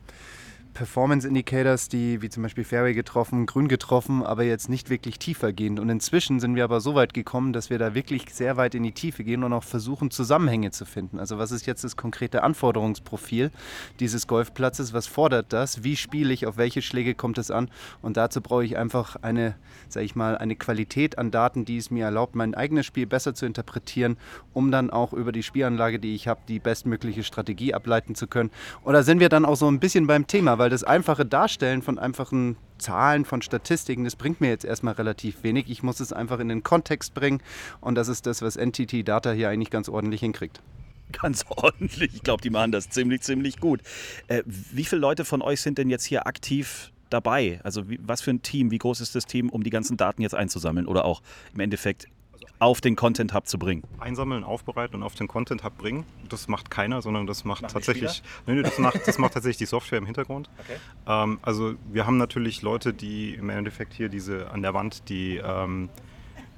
Performance 0.73 1.27
Indicators, 1.27 1.87
die 1.87 2.21
wie 2.21 2.29
zum 2.29 2.43
Beispiel 2.43 2.63
Fairway 2.63 2.93
getroffen, 2.93 3.45
Grün 3.45 3.67
getroffen, 3.67 4.23
aber 4.23 4.43
jetzt 4.43 4.69
nicht 4.69 4.89
wirklich 4.89 5.19
tiefer 5.19 5.53
gehen. 5.53 5.77
Und 5.77 5.89
inzwischen 5.89 6.39
sind 6.39 6.55
wir 6.55 6.63
aber 6.63 6.81
so 6.81 6.95
weit 6.95 7.13
gekommen, 7.13 7.53
dass 7.53 7.69
wir 7.69 7.77
da 7.77 7.93
wirklich 7.93 8.33
sehr 8.33 8.57
weit 8.57 8.73
in 8.73 8.83
die 8.83 8.91
Tiefe 8.91 9.23
gehen 9.23 9.43
und 9.43 9.53
auch 9.53 9.63
versuchen, 9.63 10.09
Zusammenhänge 10.09 10.71
zu 10.71 10.85
finden. 10.85 11.19
Also 11.19 11.37
was 11.37 11.51
ist 11.51 11.67
jetzt 11.67 11.83
das 11.83 11.95
konkrete 11.95 12.43
Anforderungsprofil 12.43 13.51
dieses 13.99 14.25
Golfplatzes? 14.25 14.93
Was 14.93 15.05
fordert 15.05 15.53
das? 15.53 15.83
Wie 15.83 15.95
spiele 15.95 16.33
ich? 16.33 16.47
Auf 16.47 16.57
welche 16.57 16.81
Schläge 16.81 17.13
kommt 17.13 17.37
es 17.37 17.51
an? 17.51 17.69
Und 18.01 18.17
dazu 18.17 18.41
brauche 18.41 18.65
ich 18.65 18.77
einfach 18.77 19.15
eine, 19.17 19.55
sage 19.89 20.05
ich 20.05 20.15
mal, 20.15 20.37
eine 20.37 20.55
Qualität 20.55 21.17
an 21.17 21.29
Daten, 21.29 21.65
die 21.65 21.77
es 21.77 21.91
mir 21.91 22.05
erlaubt, 22.05 22.35
mein 22.35 22.55
eigenes 22.55 22.85
Spiel 22.85 23.05
besser 23.05 23.35
zu 23.35 23.45
interpretieren, 23.45 24.17
um 24.53 24.71
dann 24.71 24.89
auch 24.89 25.13
über 25.13 25.31
die 25.31 25.43
Spielanlage, 25.43 25.99
die 25.99 26.15
ich 26.15 26.27
habe, 26.27 26.41
die 26.47 26.59
bestmögliche 26.59 27.23
Strategie 27.23 27.73
ableiten 27.75 28.15
zu 28.15 28.25
können. 28.25 28.49
Oder 28.83 29.03
sind 29.03 29.19
wir 29.19 29.29
dann 29.29 29.45
auch 29.45 29.55
so 29.55 29.67
ein 29.67 29.79
bisschen 29.79 30.07
beim 30.07 30.25
Thema, 30.25 30.57
weil 30.63 30.69
das 30.69 30.85
einfache 30.85 31.25
Darstellen 31.25 31.81
von 31.81 31.99
einfachen 31.99 32.55
Zahlen, 32.77 33.25
von 33.25 33.41
Statistiken, 33.41 34.05
das 34.05 34.15
bringt 34.15 34.39
mir 34.39 34.47
jetzt 34.47 34.63
erstmal 34.63 34.93
relativ 34.93 35.43
wenig. 35.43 35.69
Ich 35.69 35.83
muss 35.83 35.99
es 35.99 36.13
einfach 36.13 36.39
in 36.39 36.47
den 36.47 36.63
Kontext 36.63 37.13
bringen 37.13 37.41
und 37.81 37.95
das 37.95 38.07
ist 38.07 38.27
das, 38.27 38.41
was 38.41 38.55
NTT 38.55 39.05
Data 39.05 39.33
hier 39.33 39.49
eigentlich 39.49 39.71
ganz 39.71 39.89
ordentlich 39.89 40.21
hinkriegt 40.21 40.61
ganz 41.11 41.43
ordentlich. 41.49 42.15
Ich 42.15 42.23
glaube, 42.23 42.41
die 42.41 42.49
machen 42.49 42.71
das 42.71 42.89
ziemlich, 42.89 43.23
ziemlich 43.23 43.59
gut. 43.59 43.81
Äh, 44.29 44.43
wie 44.45 44.85
viele 44.85 45.01
Leute 45.01 45.25
von 45.25 45.41
euch 45.41 45.59
sind 45.59 45.77
denn 45.77 45.89
jetzt 45.89 46.05
hier 46.05 46.27
aktiv 46.27 46.93
dabei? 47.09 47.59
Also 47.63 47.89
wie, 47.89 47.99
was 48.01 48.21
für 48.21 48.31
ein 48.31 48.41
Team? 48.41 48.71
Wie 48.71 48.77
groß 48.77 49.01
ist 49.01 49.15
das 49.15 49.25
Team, 49.25 49.49
um 49.49 49.63
die 49.63 49.69
ganzen 49.69 49.97
Daten 49.97 50.21
jetzt 50.21 50.33
einzusammeln 50.33 50.87
oder 50.87 51.03
auch 51.03 51.21
im 51.53 51.59
Endeffekt 51.59 52.07
auf 52.63 52.81
den 52.81 52.95
Content 52.95 53.33
Hub 53.33 53.47
zu 53.47 53.59
bringen? 53.59 53.83
Einsammeln, 53.99 54.43
aufbereiten 54.43 54.95
und 54.95 55.03
auf 55.03 55.15
den 55.15 55.27
Content 55.27 55.63
Hub 55.63 55.77
bringen. 55.77 56.05
Das 56.29 56.47
macht 56.47 56.71
keiner, 56.71 57.01
sondern 57.01 57.27
das 57.27 57.43
macht 57.43 57.63
Machen 57.63 57.73
tatsächlich. 57.73 58.23
Nee, 58.47 58.55
nee, 58.55 58.63
das, 58.63 58.79
macht, 58.79 59.05
das 59.05 59.17
macht 59.17 59.33
tatsächlich 59.35 59.57
die 59.57 59.65
Software 59.65 59.97
im 59.97 60.05
Hintergrund. 60.05 60.49
Okay. 60.59 60.77
Ähm, 61.07 61.39
also 61.41 61.75
wir 61.91 62.07
haben 62.07 62.17
natürlich 62.17 62.61
Leute, 62.61 62.93
die 62.93 63.33
im 63.33 63.49
Endeffekt 63.49 63.93
hier 63.93 64.09
diese 64.09 64.49
an 64.51 64.61
der 64.61 64.73
Wand 64.73 65.09
die 65.09 65.37
ähm, 65.37 65.89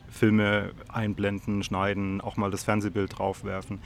Filme 0.10 0.72
einblenden, 0.88 1.63
schneiden, 1.63 2.22
auch 2.22 2.38
mal 2.38 2.52
das 2.52 2.63
Fernsehbild 2.63 3.18
draufwerfen. 3.18 3.80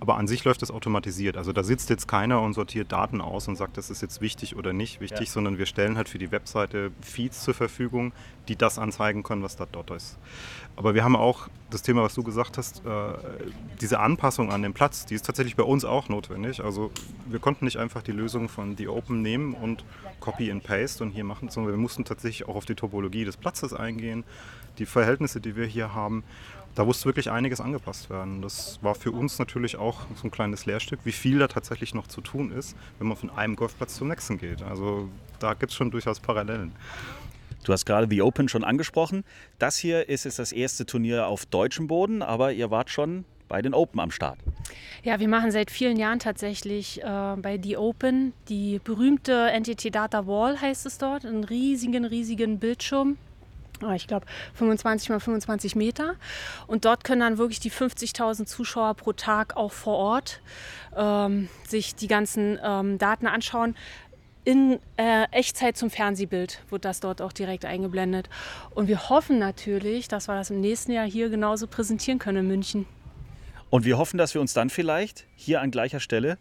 Aber 0.00 0.16
an 0.16 0.28
sich 0.28 0.44
läuft 0.44 0.62
das 0.62 0.70
automatisiert. 0.70 1.36
Also 1.36 1.52
da 1.52 1.62
sitzt 1.62 1.90
jetzt 1.90 2.06
keiner 2.06 2.40
und 2.40 2.54
sortiert 2.54 2.92
Daten 2.92 3.20
aus 3.20 3.48
und 3.48 3.56
sagt, 3.56 3.76
das 3.76 3.90
ist 3.90 4.00
jetzt 4.00 4.20
wichtig 4.20 4.56
oder 4.56 4.72
nicht 4.72 5.00
wichtig, 5.00 5.26
ja. 5.26 5.32
sondern 5.32 5.58
wir 5.58 5.66
stellen 5.66 5.96
halt 5.96 6.08
für 6.08 6.18
die 6.18 6.30
Webseite 6.30 6.92
Feeds 7.00 7.42
zur 7.42 7.54
Verfügung, 7.54 8.12
die 8.48 8.56
das 8.56 8.78
anzeigen 8.78 9.22
können, 9.22 9.42
was 9.42 9.56
da 9.56 9.66
dort 9.70 9.90
ist. 9.90 10.16
Aber 10.76 10.94
wir 10.94 11.02
haben 11.02 11.16
auch 11.16 11.48
das 11.70 11.82
Thema, 11.82 12.02
was 12.02 12.14
du 12.14 12.22
gesagt 12.22 12.56
hast, 12.56 12.86
äh, 12.86 12.90
diese 13.80 13.98
Anpassung 13.98 14.52
an 14.52 14.62
den 14.62 14.72
Platz, 14.72 15.04
die 15.04 15.14
ist 15.14 15.26
tatsächlich 15.26 15.56
bei 15.56 15.64
uns 15.64 15.84
auch 15.84 16.08
notwendig. 16.08 16.62
Also 16.62 16.92
wir 17.26 17.40
konnten 17.40 17.64
nicht 17.64 17.78
einfach 17.78 18.02
die 18.02 18.12
Lösung 18.12 18.48
von 18.48 18.76
The 18.76 18.88
Open 18.88 19.20
nehmen 19.20 19.54
und 19.54 19.84
Copy 20.20 20.50
and 20.52 20.62
Paste 20.62 21.02
und 21.02 21.10
hier 21.10 21.24
machen, 21.24 21.48
sondern 21.48 21.72
wir 21.72 21.78
mussten 21.78 22.04
tatsächlich 22.04 22.48
auch 22.48 22.54
auf 22.54 22.64
die 22.64 22.76
Topologie 22.76 23.24
des 23.24 23.36
Platzes 23.36 23.72
eingehen, 23.72 24.22
die 24.78 24.86
Verhältnisse, 24.86 25.40
die 25.40 25.56
wir 25.56 25.66
hier 25.66 25.94
haben 25.94 26.22
da 26.74 26.84
musste 26.84 27.06
wirklich 27.06 27.30
einiges 27.30 27.60
angepasst 27.60 28.08
werden. 28.10 28.40
Das 28.42 28.78
war 28.82 28.94
für 28.94 29.10
uns 29.10 29.38
natürlich 29.38 29.76
auch 29.76 30.02
so 30.14 30.28
ein 30.28 30.30
kleines 30.30 30.66
Lehrstück, 30.66 31.00
wie 31.04 31.12
viel 31.12 31.38
da 31.38 31.48
tatsächlich 31.48 31.94
noch 31.94 32.06
zu 32.06 32.20
tun 32.20 32.52
ist, 32.52 32.76
wenn 32.98 33.08
man 33.08 33.16
von 33.16 33.30
einem 33.30 33.56
Golfplatz 33.56 33.96
zum 33.96 34.08
nächsten 34.08 34.38
geht. 34.38 34.62
Also 34.62 35.08
da 35.38 35.54
gibt 35.54 35.72
es 35.72 35.76
schon 35.76 35.90
durchaus 35.90 36.20
Parallelen. 36.20 36.72
Du 37.64 37.72
hast 37.72 37.84
gerade 37.84 38.06
The 38.08 38.22
Open 38.22 38.48
schon 38.48 38.64
angesprochen. 38.64 39.24
Das 39.58 39.76
hier 39.76 40.08
ist 40.08 40.24
jetzt 40.24 40.38
das 40.38 40.52
erste 40.52 40.86
Turnier 40.86 41.26
auf 41.26 41.46
deutschem 41.46 41.86
Boden, 41.86 42.22
aber 42.22 42.52
ihr 42.52 42.70
wart 42.70 42.90
schon 42.90 43.24
bei 43.48 43.62
den 43.62 43.74
Open 43.74 43.98
am 44.00 44.10
Start. 44.10 44.38
Ja, 45.02 45.18
wir 45.20 45.28
machen 45.28 45.50
seit 45.50 45.70
vielen 45.70 45.96
Jahren 45.96 46.18
tatsächlich 46.18 47.02
äh, 47.02 47.36
bei 47.36 47.58
The 47.62 47.76
Open 47.76 48.34
die 48.48 48.78
berühmte 48.84 49.50
NTT 49.58 49.94
Data 49.94 50.26
Wall 50.26 50.60
heißt 50.60 50.86
es 50.86 50.98
dort, 50.98 51.24
einen 51.24 51.44
riesigen, 51.44 52.04
riesigen 52.04 52.58
Bildschirm 52.58 53.16
ich 53.94 54.06
glaube 54.06 54.26
25 54.54 55.10
mal 55.10 55.20
25 55.20 55.76
Meter. 55.76 56.14
Und 56.66 56.84
dort 56.84 57.04
können 57.04 57.20
dann 57.20 57.38
wirklich 57.38 57.60
die 57.60 57.70
50.000 57.70 58.46
Zuschauer 58.46 58.94
pro 58.94 59.12
Tag 59.12 59.56
auch 59.56 59.72
vor 59.72 59.96
Ort 59.96 60.40
ähm, 60.96 61.48
sich 61.66 61.94
die 61.94 62.08
ganzen 62.08 62.58
ähm, 62.62 62.98
Daten 62.98 63.26
anschauen. 63.26 63.74
In 64.44 64.78
äh, 64.96 65.24
Echtzeit 65.30 65.76
zum 65.76 65.90
Fernsehbild 65.90 66.62
wird 66.70 66.84
das 66.84 67.00
dort 67.00 67.20
auch 67.20 67.32
direkt 67.32 67.64
eingeblendet. 67.64 68.30
Und 68.70 68.88
wir 68.88 69.10
hoffen 69.10 69.38
natürlich, 69.38 70.08
dass 70.08 70.28
wir 70.28 70.34
das 70.34 70.50
im 70.50 70.60
nächsten 70.60 70.92
Jahr 70.92 71.06
hier 71.06 71.28
genauso 71.28 71.66
präsentieren 71.66 72.18
können 72.18 72.38
in 72.38 72.48
München. 72.48 72.86
Und 73.70 73.84
wir 73.84 73.98
hoffen, 73.98 74.16
dass 74.16 74.32
wir 74.32 74.40
uns 74.40 74.54
dann 74.54 74.70
vielleicht 74.70 75.26
hier 75.36 75.60
an 75.60 75.70
gleicher 75.70 76.00
Stelle 76.00 76.38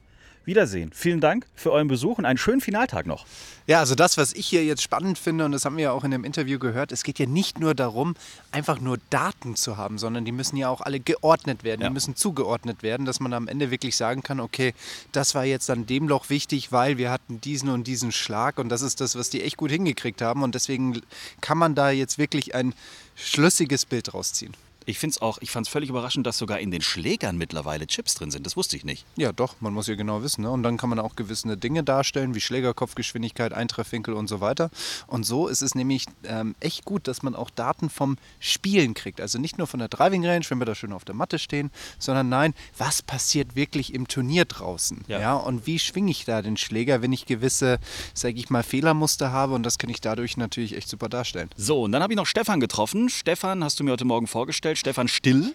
wiedersehen. 0.48 0.92
Vielen 0.94 1.20
Dank 1.20 1.46
für 1.56 1.72
euren 1.72 1.88
Besuch 1.88 2.18
und 2.18 2.26
einen 2.26 2.38
schönen 2.38 2.62
Finaltag 2.62 3.06
noch. 3.06 3.26
Ja, 3.68 3.80
also 3.80 3.96
das, 3.96 4.18
was 4.18 4.32
ich 4.32 4.48
hier 4.48 4.64
jetzt 4.64 4.82
spannend 4.82 5.20
finde, 5.20 5.44
und 5.44 5.52
das 5.52 5.66
haben 5.66 5.76
wir 5.76 5.84
ja 5.84 5.92
auch 5.92 6.06
in 6.06 6.12
dem 6.12 6.24
Interview 6.24 6.58
gehört, 6.58 6.94
es 6.94 7.04
geht 7.04 7.20
ja 7.20 7.26
nicht 7.26 7.60
nur 7.60 7.76
darum, 7.76 8.16
einfach 8.52 8.80
nur 8.80 8.98
Daten 9.10 9.58
zu 9.58 9.76
haben, 9.76 9.98
sondern 9.98 10.24
die 10.24 10.32
müssen 10.32 10.56
ja 10.56 10.70
auch 10.70 10.80
alle 10.80 11.02
geordnet 11.02 11.66
werden, 11.66 11.82
ja. 11.82 11.90
die 11.90 11.94
müssen 11.94 12.16
zugeordnet 12.16 12.82
werden, 12.82 13.06
dass 13.06 13.20
man 13.20 13.34
am 13.34 13.50
Ende 13.50 13.70
wirklich 13.70 13.98
sagen 13.98 14.24
kann, 14.24 14.40
okay, 14.40 14.74
das 15.12 15.36
war 15.36 15.44
jetzt 15.44 15.70
an 15.70 15.86
dem 15.86 16.08
Loch 16.08 16.30
wichtig, 16.30 16.72
weil 16.72 16.98
wir 16.98 17.12
hatten 17.12 17.42
diesen 17.42 17.70
und 17.70 17.86
diesen 17.86 18.14
Schlag 18.14 18.58
und 18.58 18.70
das 18.70 18.82
ist 18.82 19.02
das, 19.02 19.18
was 19.18 19.30
die 19.30 19.44
echt 19.44 19.58
gut 19.58 19.70
hingekriegt 19.70 20.22
haben 20.22 20.44
und 20.44 20.56
deswegen 20.56 21.02
kann 21.42 21.58
man 21.58 21.76
da 21.76 21.90
jetzt 21.90 22.18
wirklich 22.18 22.56
ein 22.56 22.74
schlüssiges 23.16 23.86
Bild 23.86 24.14
rausziehen 24.14 24.54
Ich 24.88 25.00
finde 25.00 25.16
es 25.16 25.22
auch, 25.22 25.38
ich 25.42 25.52
fand 25.52 25.68
es 25.68 25.72
völlig 25.72 25.90
überraschend, 25.90 26.26
dass 26.26 26.38
sogar 26.38 26.60
in 26.60 26.72
den 26.72 26.82
Schlägern 26.82 27.38
mittlerweile 27.38 27.88
Chips 27.88 28.16
drin 28.16 28.32
sind. 28.32 28.46
Das 28.46 28.56
wusste 28.56 28.78
ich 28.78 28.86
nicht. 28.86 29.06
Ja, 29.18 29.34
doch, 29.34 29.56
man 29.60 29.74
muss 29.74 29.88
ja 29.88 29.96
genau 29.96 30.24
wissen. 30.24 30.44
Ne? 30.44 30.50
Und 30.50 30.64
dann 30.64 30.78
kann 30.78 30.90
man 30.90 30.98
auch 30.98 31.18
gewisse 31.18 31.58
Dinge 31.58 31.84
darstellen, 31.84 32.36
wie 32.36 32.40
Schlägerkopfgeschwindigkeit, 32.40 33.52
Eintreffwinkel 33.52 34.14
und 34.14 34.28
so 34.28 34.40
weiter. 34.40 34.70
Und 35.08 35.26
so 35.26 35.50
ist 35.50 35.62
es 35.62 35.76
nämlich 35.76 36.06
ähm, 36.24 36.56
echt 36.62 36.86
gut, 36.86 37.10
dass 37.10 37.22
man 37.22 37.36
auch 37.36 37.50
Daten 37.50 37.90
vom 37.90 38.18
Spielen 38.40 38.94
kriegt. 38.94 39.20
Also 39.20 39.40
nicht 39.40 39.58
nur 39.58 39.68
von 39.68 39.80
der 39.80 39.90
Driving 39.90 40.26
Range, 40.26 40.46
wenn 40.48 40.58
wir 40.58 40.66
da 40.66 40.74
schön 40.74 40.94
auf 40.94 41.04
der 41.04 41.16
Matte 41.16 41.38
stehen, 41.38 41.70
sondern 42.00 42.30
nein, 42.30 42.54
was 42.78 43.02
passiert 43.02 43.58
wirklich 43.58 43.94
im 43.94 44.08
Turnier 44.08 44.46
draußen? 44.46 45.04
Ja. 45.10 45.20
ja 45.20 45.34
und 45.34 45.68
wie 45.68 45.80
schwinge 45.80 46.12
ich 46.12 46.24
da 46.24 46.42
den 46.42 46.56
Schläger, 46.56 47.02
wenn 47.02 47.12
ich 47.12 47.26
gewisse, 47.26 47.80
sage 48.14 48.38
ich 48.38 48.50
mal, 48.50 48.64
Fehlermuster 48.64 49.34
habe? 49.34 49.54
Und 49.54 49.64
das 49.64 49.80
kann 49.80 49.90
ich 49.90 50.00
dadurch 50.00 50.38
natürlich 50.38 50.78
echt 50.78 50.88
super 50.88 51.10
darstellen. 51.10 51.50
So, 51.58 51.84
und 51.84 51.92
dann 51.92 52.02
habe 52.02 52.14
ich 52.14 52.18
noch 52.18 52.26
Stefan 52.26 52.62
getroffen. 52.62 53.10
Stefan 53.10 53.66
hast 53.66 53.82
du 53.82 53.84
mir 53.84 53.92
heute 53.92 54.06
Morgen 54.06 54.28
vorgestellt. 54.28 54.77
Stefan 54.78 55.08
Still. 55.08 55.54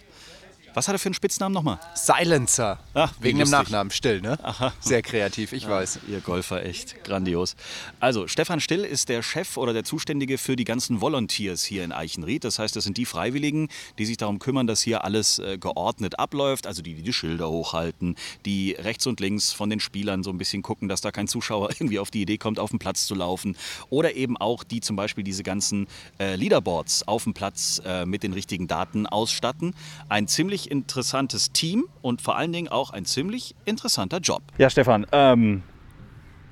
Was 0.73 0.87
hat 0.87 0.95
er 0.95 0.99
für 0.99 1.07
einen 1.07 1.13
Spitznamen 1.13 1.53
nochmal? 1.53 1.79
Silencer. 1.93 2.79
Ach, 2.93 3.13
Wegen 3.19 3.37
dem 3.37 3.41
lustig. 3.41 3.59
Nachnamen, 3.59 3.91
still, 3.91 4.21
ne? 4.21 4.37
Sehr 4.79 5.01
kreativ, 5.03 5.53
ich 5.53 5.67
weiß. 5.67 5.99
Ihr 6.07 6.19
Golfer, 6.21 6.65
echt 6.65 7.03
grandios. 7.03 7.55
Also, 7.99 8.27
Stefan 8.27 8.59
Still 8.59 8.83
ist 8.83 9.09
der 9.09 9.21
Chef 9.21 9.57
oder 9.57 9.73
der 9.73 9.83
Zuständige 9.83 10.37
für 10.37 10.55
die 10.55 10.63
ganzen 10.63 10.99
Volunteers 10.99 11.63
hier 11.63 11.83
in 11.83 11.91
Eichenried. 11.91 12.43
Das 12.43 12.57
heißt, 12.57 12.75
das 12.75 12.83
sind 12.83 12.97
die 12.97 13.05
Freiwilligen, 13.05 13.69
die 13.99 14.05
sich 14.05 14.17
darum 14.17 14.39
kümmern, 14.39 14.65
dass 14.65 14.81
hier 14.81 15.03
alles 15.03 15.39
äh, 15.39 15.57
geordnet 15.59 16.17
abläuft. 16.17 16.65
Also 16.65 16.81
die, 16.81 16.95
die 16.95 17.03
die 17.03 17.13
Schilder 17.13 17.49
hochhalten, 17.49 18.15
die 18.45 18.71
rechts 18.71 19.05
und 19.05 19.19
links 19.19 19.51
von 19.51 19.69
den 19.69 19.79
Spielern 19.79 20.23
so 20.23 20.31
ein 20.31 20.37
bisschen 20.39 20.63
gucken, 20.63 20.89
dass 20.89 21.01
da 21.01 21.11
kein 21.11 21.27
Zuschauer 21.27 21.69
irgendwie 21.79 21.99
auf 21.99 22.09
die 22.09 22.21
Idee 22.21 22.37
kommt, 22.37 22.59
auf 22.59 22.71
den 22.71 22.79
Platz 22.79 23.05
zu 23.05 23.13
laufen. 23.15 23.55
Oder 23.89 24.15
eben 24.15 24.37
auch 24.37 24.63
die 24.63 24.81
zum 24.81 24.95
Beispiel 24.95 25.23
diese 25.23 25.43
ganzen 25.43 25.87
äh, 26.19 26.35
Leaderboards 26.35 27.07
auf 27.07 27.25
dem 27.25 27.33
Platz 27.33 27.81
äh, 27.85 28.05
mit 28.05 28.23
den 28.23 28.33
richtigen 28.33 28.67
Daten 28.67 29.05
ausstatten. 29.05 29.75
Ein 30.09 30.27
ziemlich 30.27 30.62
interessantes 30.69 31.51
Team 31.51 31.85
und 32.01 32.21
vor 32.21 32.37
allen 32.37 32.51
Dingen 32.51 32.67
auch 32.67 32.91
ein 32.91 33.05
ziemlich 33.05 33.55
interessanter 33.65 34.19
Job. 34.19 34.41
Ja, 34.57 34.69
Stefan, 34.69 35.05
ähm, 35.11 35.63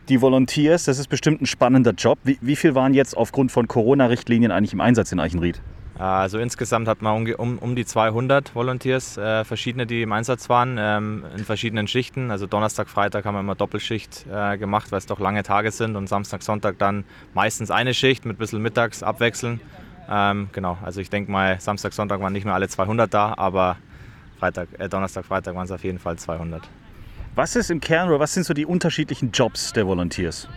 die 0.09 0.21
Volunteers, 0.21 0.85
das 0.85 0.99
ist 0.99 1.07
bestimmt 1.07 1.41
ein 1.41 1.45
spannender 1.45 1.91
Job. 1.91 2.19
Wie, 2.23 2.37
wie 2.41 2.55
viel 2.55 2.75
waren 2.75 2.93
jetzt 2.93 3.15
aufgrund 3.15 3.51
von 3.51 3.67
Corona-Richtlinien 3.67 4.51
eigentlich 4.51 4.73
im 4.73 4.81
Einsatz 4.81 5.11
in 5.11 5.19
Eichenried? 5.19 5.61
Also 6.01 6.39
insgesamt 6.39 6.87
hat 6.87 7.03
man 7.03 7.31
um, 7.33 7.59
um 7.59 7.75
die 7.75 7.85
200 7.85 8.55
Volunteers, 8.55 9.17
äh, 9.17 9.45
verschiedene, 9.45 9.85
die 9.85 10.01
im 10.01 10.11
Einsatz 10.11 10.49
waren, 10.49 10.77
ähm, 10.79 11.23
in 11.37 11.45
verschiedenen 11.45 11.87
Schichten. 11.87 12.31
Also 12.31 12.47
Donnerstag, 12.47 12.89
Freitag 12.89 13.25
haben 13.25 13.35
wir 13.35 13.41
immer 13.41 13.53
Doppelschicht 13.53 14.25
äh, 14.31 14.57
gemacht, 14.57 14.91
weil 14.91 14.97
es 14.97 15.05
doch 15.05 15.19
lange 15.19 15.43
Tage 15.43 15.69
sind 15.69 15.95
und 15.95 16.07
Samstag, 16.07 16.41
Sonntag 16.41 16.79
dann 16.79 17.03
meistens 17.35 17.69
eine 17.69 17.93
Schicht 17.93 18.25
mit 18.25 18.37
ein 18.37 18.39
bisschen 18.39 18.63
mittags 18.63 19.03
abwechseln. 19.03 19.61
Ähm, 20.09 20.49
genau, 20.53 20.77
also 20.81 21.01
ich 21.01 21.11
denke 21.11 21.31
mal, 21.31 21.61
Samstag, 21.61 21.93
Sonntag 21.93 22.19
waren 22.19 22.33
nicht 22.33 22.45
mehr 22.45 22.55
alle 22.55 22.67
200 22.67 23.13
da, 23.13 23.35
aber 23.37 23.77
Freitag, 24.41 24.69
äh, 24.79 24.89
Donnerstag, 24.89 25.23
Freitag 25.23 25.53
waren 25.53 25.65
es 25.65 25.71
auf 25.71 25.83
jeden 25.83 25.99
Fall 25.99 26.17
200. 26.17 26.67
Was 27.35 27.55
ist 27.55 27.69
im 27.69 27.79
Kern 27.79 28.09
oder 28.09 28.19
was 28.19 28.33
sind 28.33 28.43
so 28.43 28.55
die 28.55 28.65
unterschiedlichen 28.65 29.29
Jobs 29.31 29.71
der 29.71 29.85
Volunteers? 29.85 30.47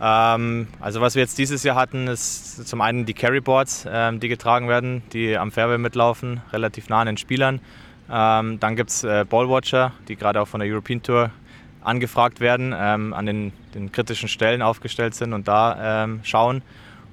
Ähm, 0.00 0.66
also 0.80 1.02
was 1.02 1.14
wir 1.14 1.20
jetzt 1.20 1.36
dieses 1.36 1.62
Jahr 1.62 1.76
hatten, 1.76 2.06
ist 2.06 2.66
zum 2.66 2.80
einen 2.80 3.04
die 3.04 3.12
Carryboards, 3.12 3.84
ähm, 3.86 4.18
die 4.18 4.28
getragen 4.28 4.66
werden, 4.66 5.02
die 5.12 5.36
am 5.36 5.52
Fairway 5.52 5.76
mitlaufen, 5.76 6.40
relativ 6.54 6.88
nah 6.88 7.00
an 7.00 7.06
den 7.06 7.16
Spielern. 7.18 7.60
Ähm, 8.10 8.58
dann 8.60 8.76
gibt 8.76 8.88
es 8.88 9.04
äh, 9.04 9.26
Ballwatcher, 9.28 9.92
die 10.08 10.16
gerade 10.16 10.40
auch 10.40 10.48
von 10.48 10.60
der 10.60 10.72
European 10.72 11.02
Tour 11.02 11.30
angefragt 11.82 12.40
werden, 12.40 12.74
ähm, 12.74 13.12
an 13.12 13.26
den, 13.26 13.52
den 13.74 13.92
kritischen 13.92 14.30
Stellen 14.30 14.62
aufgestellt 14.62 15.14
sind 15.14 15.34
und 15.34 15.48
da 15.48 16.04
ähm, 16.04 16.20
schauen. 16.22 16.62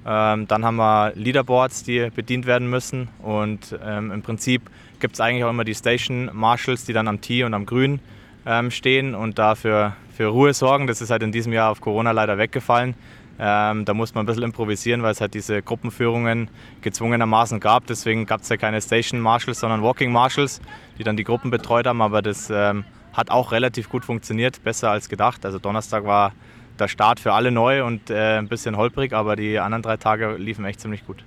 Ähm, 0.06 0.46
dann 0.46 0.64
haben 0.64 0.76
wir 0.76 1.12
Leaderboards, 1.16 1.82
die 1.82 2.10
bedient 2.14 2.46
werden 2.46 2.70
müssen 2.70 3.08
und 3.22 3.76
ähm, 3.84 4.12
im 4.12 4.22
Prinzip 4.22 4.62
gibt 5.00 5.14
es 5.14 5.20
eigentlich 5.20 5.42
auch 5.42 5.50
immer 5.50 5.64
die 5.64 5.74
Station 5.74 6.30
Marshals, 6.32 6.84
die 6.84 6.92
dann 6.92 7.08
am 7.08 7.20
Tee 7.20 7.42
und 7.42 7.54
am 7.54 7.66
Grün 7.66 7.98
ähm, 8.46 8.70
stehen 8.70 9.16
und 9.16 9.38
dafür 9.38 9.96
für 10.16 10.26
Ruhe 10.26 10.54
sorgen. 10.54 10.86
Das 10.86 11.00
ist 11.00 11.10
halt 11.10 11.22
in 11.22 11.32
diesem 11.32 11.52
Jahr 11.52 11.70
auf 11.70 11.80
Corona 11.80 12.12
leider 12.12 12.38
weggefallen. 12.38 12.94
Ähm, 13.38 13.84
da 13.84 13.92
muss 13.92 14.14
man 14.14 14.22
ein 14.22 14.26
bisschen 14.26 14.44
improvisieren, 14.44 15.02
weil 15.02 15.12
es 15.12 15.20
halt 15.20 15.34
diese 15.34 15.60
Gruppenführungen 15.60 16.48
gezwungenermaßen 16.80 17.60
gab. 17.60 17.86
Deswegen 17.86 18.24
gab 18.24 18.40
es 18.40 18.48
ja 18.48 18.56
keine 18.56 18.80
Station 18.80 19.20
Marshals, 19.20 19.60
sondern 19.60 19.82
Walking 19.82 20.10
Marshals, 20.10 20.60
die 20.98 21.04
dann 21.04 21.16
die 21.16 21.24
Gruppen 21.24 21.50
betreut 21.50 21.86
haben. 21.86 22.00
Aber 22.00 22.22
das 22.22 22.48
ähm, 22.48 22.84
hat 23.12 23.30
auch 23.30 23.52
relativ 23.52 23.90
gut 23.90 24.04
funktioniert, 24.04 24.62
besser 24.64 24.90
als 24.90 25.08
gedacht. 25.08 25.44
Also 25.44 25.58
Donnerstag 25.58 26.04
war 26.04 26.32
der 26.80 26.88
Start 26.88 27.20
für 27.20 27.32
alle 27.32 27.50
neu 27.50 27.84
und 27.84 28.10
äh, 28.10 28.38
ein 28.38 28.48
bisschen 28.48 28.76
holprig, 28.76 29.12
aber 29.12 29.36
die 29.36 29.58
anderen 29.58 29.82
drei 29.82 29.96
Tage 29.96 30.36
liefen 30.36 30.64
echt 30.64 30.80
ziemlich 30.80 31.06
gut. 31.06 31.24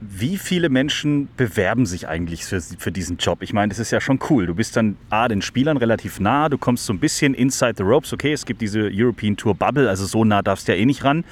Wie 0.00 0.36
viele 0.36 0.68
Menschen 0.68 1.28
bewerben 1.36 1.84
sich 1.84 2.06
eigentlich 2.06 2.44
für, 2.44 2.60
für 2.60 2.92
diesen 2.92 3.16
Job? 3.16 3.42
Ich 3.42 3.52
meine, 3.52 3.70
das 3.70 3.80
ist 3.80 3.90
ja 3.90 4.00
schon 4.00 4.20
cool. 4.30 4.46
Du 4.46 4.54
bist 4.54 4.76
dann 4.76 4.96
A, 5.10 5.26
den 5.26 5.42
Spielern 5.42 5.76
relativ 5.76 6.20
nah, 6.20 6.48
du 6.48 6.56
kommst 6.56 6.86
so 6.86 6.92
ein 6.92 7.00
bisschen 7.00 7.34
inside 7.34 7.74
the 7.76 7.82
ropes. 7.82 8.12
Okay, 8.12 8.32
es 8.32 8.46
gibt 8.46 8.60
diese 8.60 8.88
European 8.92 9.36
Tour 9.36 9.56
Bubble, 9.56 9.88
also 9.88 10.06
so 10.06 10.24
nah 10.24 10.40
darfst 10.42 10.68
du 10.68 10.72
ja 10.72 10.78
eh 10.78 10.86
nicht 10.86 11.02
ran. 11.02 11.24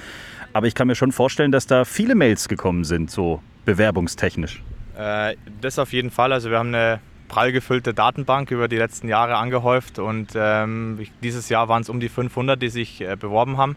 Aber 0.51 0.67
ich 0.67 0.75
kann 0.75 0.87
mir 0.87 0.95
schon 0.95 1.13
vorstellen, 1.13 1.51
dass 1.51 1.67
da 1.67 1.85
viele 1.85 2.15
Mails 2.15 2.49
gekommen 2.49 2.83
sind, 2.83 3.09
so 3.09 3.41
bewerbungstechnisch. 3.63 4.61
Äh, 4.97 5.35
das 5.61 5.79
auf 5.79 5.93
jeden 5.93 6.11
Fall. 6.11 6.33
Also 6.33 6.49
wir 6.49 6.57
haben 6.57 6.73
eine 6.73 6.99
prall 7.27 7.51
gefüllte 7.51 7.93
Datenbank 7.93 8.51
über 8.51 8.67
die 8.67 8.77
letzten 8.77 9.07
Jahre 9.07 9.35
angehäuft 9.35 9.99
und 9.99 10.29
ähm, 10.35 10.99
dieses 11.21 11.49
Jahr 11.49 11.67
waren 11.67 11.81
es 11.81 11.89
um 11.89 11.99
die 11.99 12.09
500, 12.09 12.61
die 12.61 12.69
sich 12.69 13.01
äh, 13.01 13.15
beworben 13.15 13.57
haben 13.57 13.75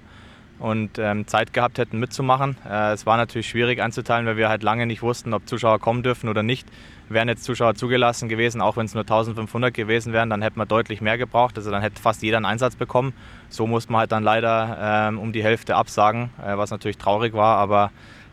und 0.60 0.98
ähm, 0.98 1.26
Zeit 1.26 1.52
gehabt 1.52 1.78
hätten 1.78 1.98
mitzumachen. 1.98 2.56
Äh, 2.68 2.92
es 2.92 3.06
war 3.06 3.16
natürlich 3.16 3.48
schwierig 3.48 3.80
einzuteilen, 3.80 4.26
weil 4.26 4.36
wir 4.36 4.48
halt 4.48 4.62
lange 4.62 4.86
nicht 4.86 5.02
wussten, 5.02 5.32
ob 5.32 5.48
Zuschauer 5.48 5.80
kommen 5.80 6.02
dürfen 6.02 6.28
oder 6.28 6.42
nicht. 6.42 6.68
Wären 7.08 7.28
jetzt 7.28 7.42
Zuschauer 7.42 7.74
zugelassen 7.74 8.28
gewesen, 8.28 8.60
auch 8.60 8.76
wenn 8.76 8.86
es 8.86 8.94
nur 8.94 9.02
1500 9.02 9.74
gewesen 9.74 10.12
wären, 10.12 10.30
dann 10.30 10.42
hätte 10.42 10.58
man 10.58 10.68
deutlich 10.68 11.00
mehr 11.00 11.18
gebraucht. 11.18 11.56
Also 11.56 11.70
dann 11.70 11.82
hätte 11.82 12.00
fast 12.00 12.22
jeder 12.22 12.36
einen 12.36 12.46
Einsatz 12.46 12.76
bekommen. 12.76 13.14
So 13.48 13.66
musste 13.66 13.90
man 13.90 14.00
halt 14.00 14.12
dann 14.12 14.22
leider 14.22 15.08
ähm, 15.08 15.18
um 15.18 15.32
die 15.32 15.42
Hälfte 15.42 15.74
absagen, 15.74 16.30
äh, 16.44 16.56
was 16.56 16.70
natürlich 16.70 16.98
traurig 16.98 17.32
war, 17.32 17.56
aber 17.56 17.90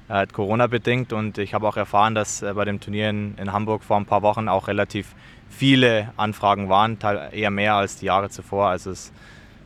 halt 0.09 0.33
Corona 0.33 0.67
bedingt 0.67 1.13
und 1.13 1.37
ich 1.37 1.53
habe 1.53 1.67
auch 1.67 1.77
erfahren, 1.77 2.15
dass 2.15 2.41
äh, 2.41 2.53
bei 2.53 2.65
dem 2.65 2.79
Turnier 2.79 3.09
in, 3.09 3.51
Hamburg 3.51 3.83
vor 3.83 3.97
ein 3.97 4.05
paar 4.05 4.21
Wochen 4.21 4.47
auch 4.47 4.67
relativ 4.67 5.15
viele 5.49 6.13
Anfragen 6.17 6.69
waren, 6.69 6.97
eher 7.31 7.51
mehr 7.51 7.75
als 7.75 7.97
die 7.97 8.05
Jahre 8.05 8.29
zuvor. 8.29 8.67
Also 8.67 8.91
es, 8.91 9.11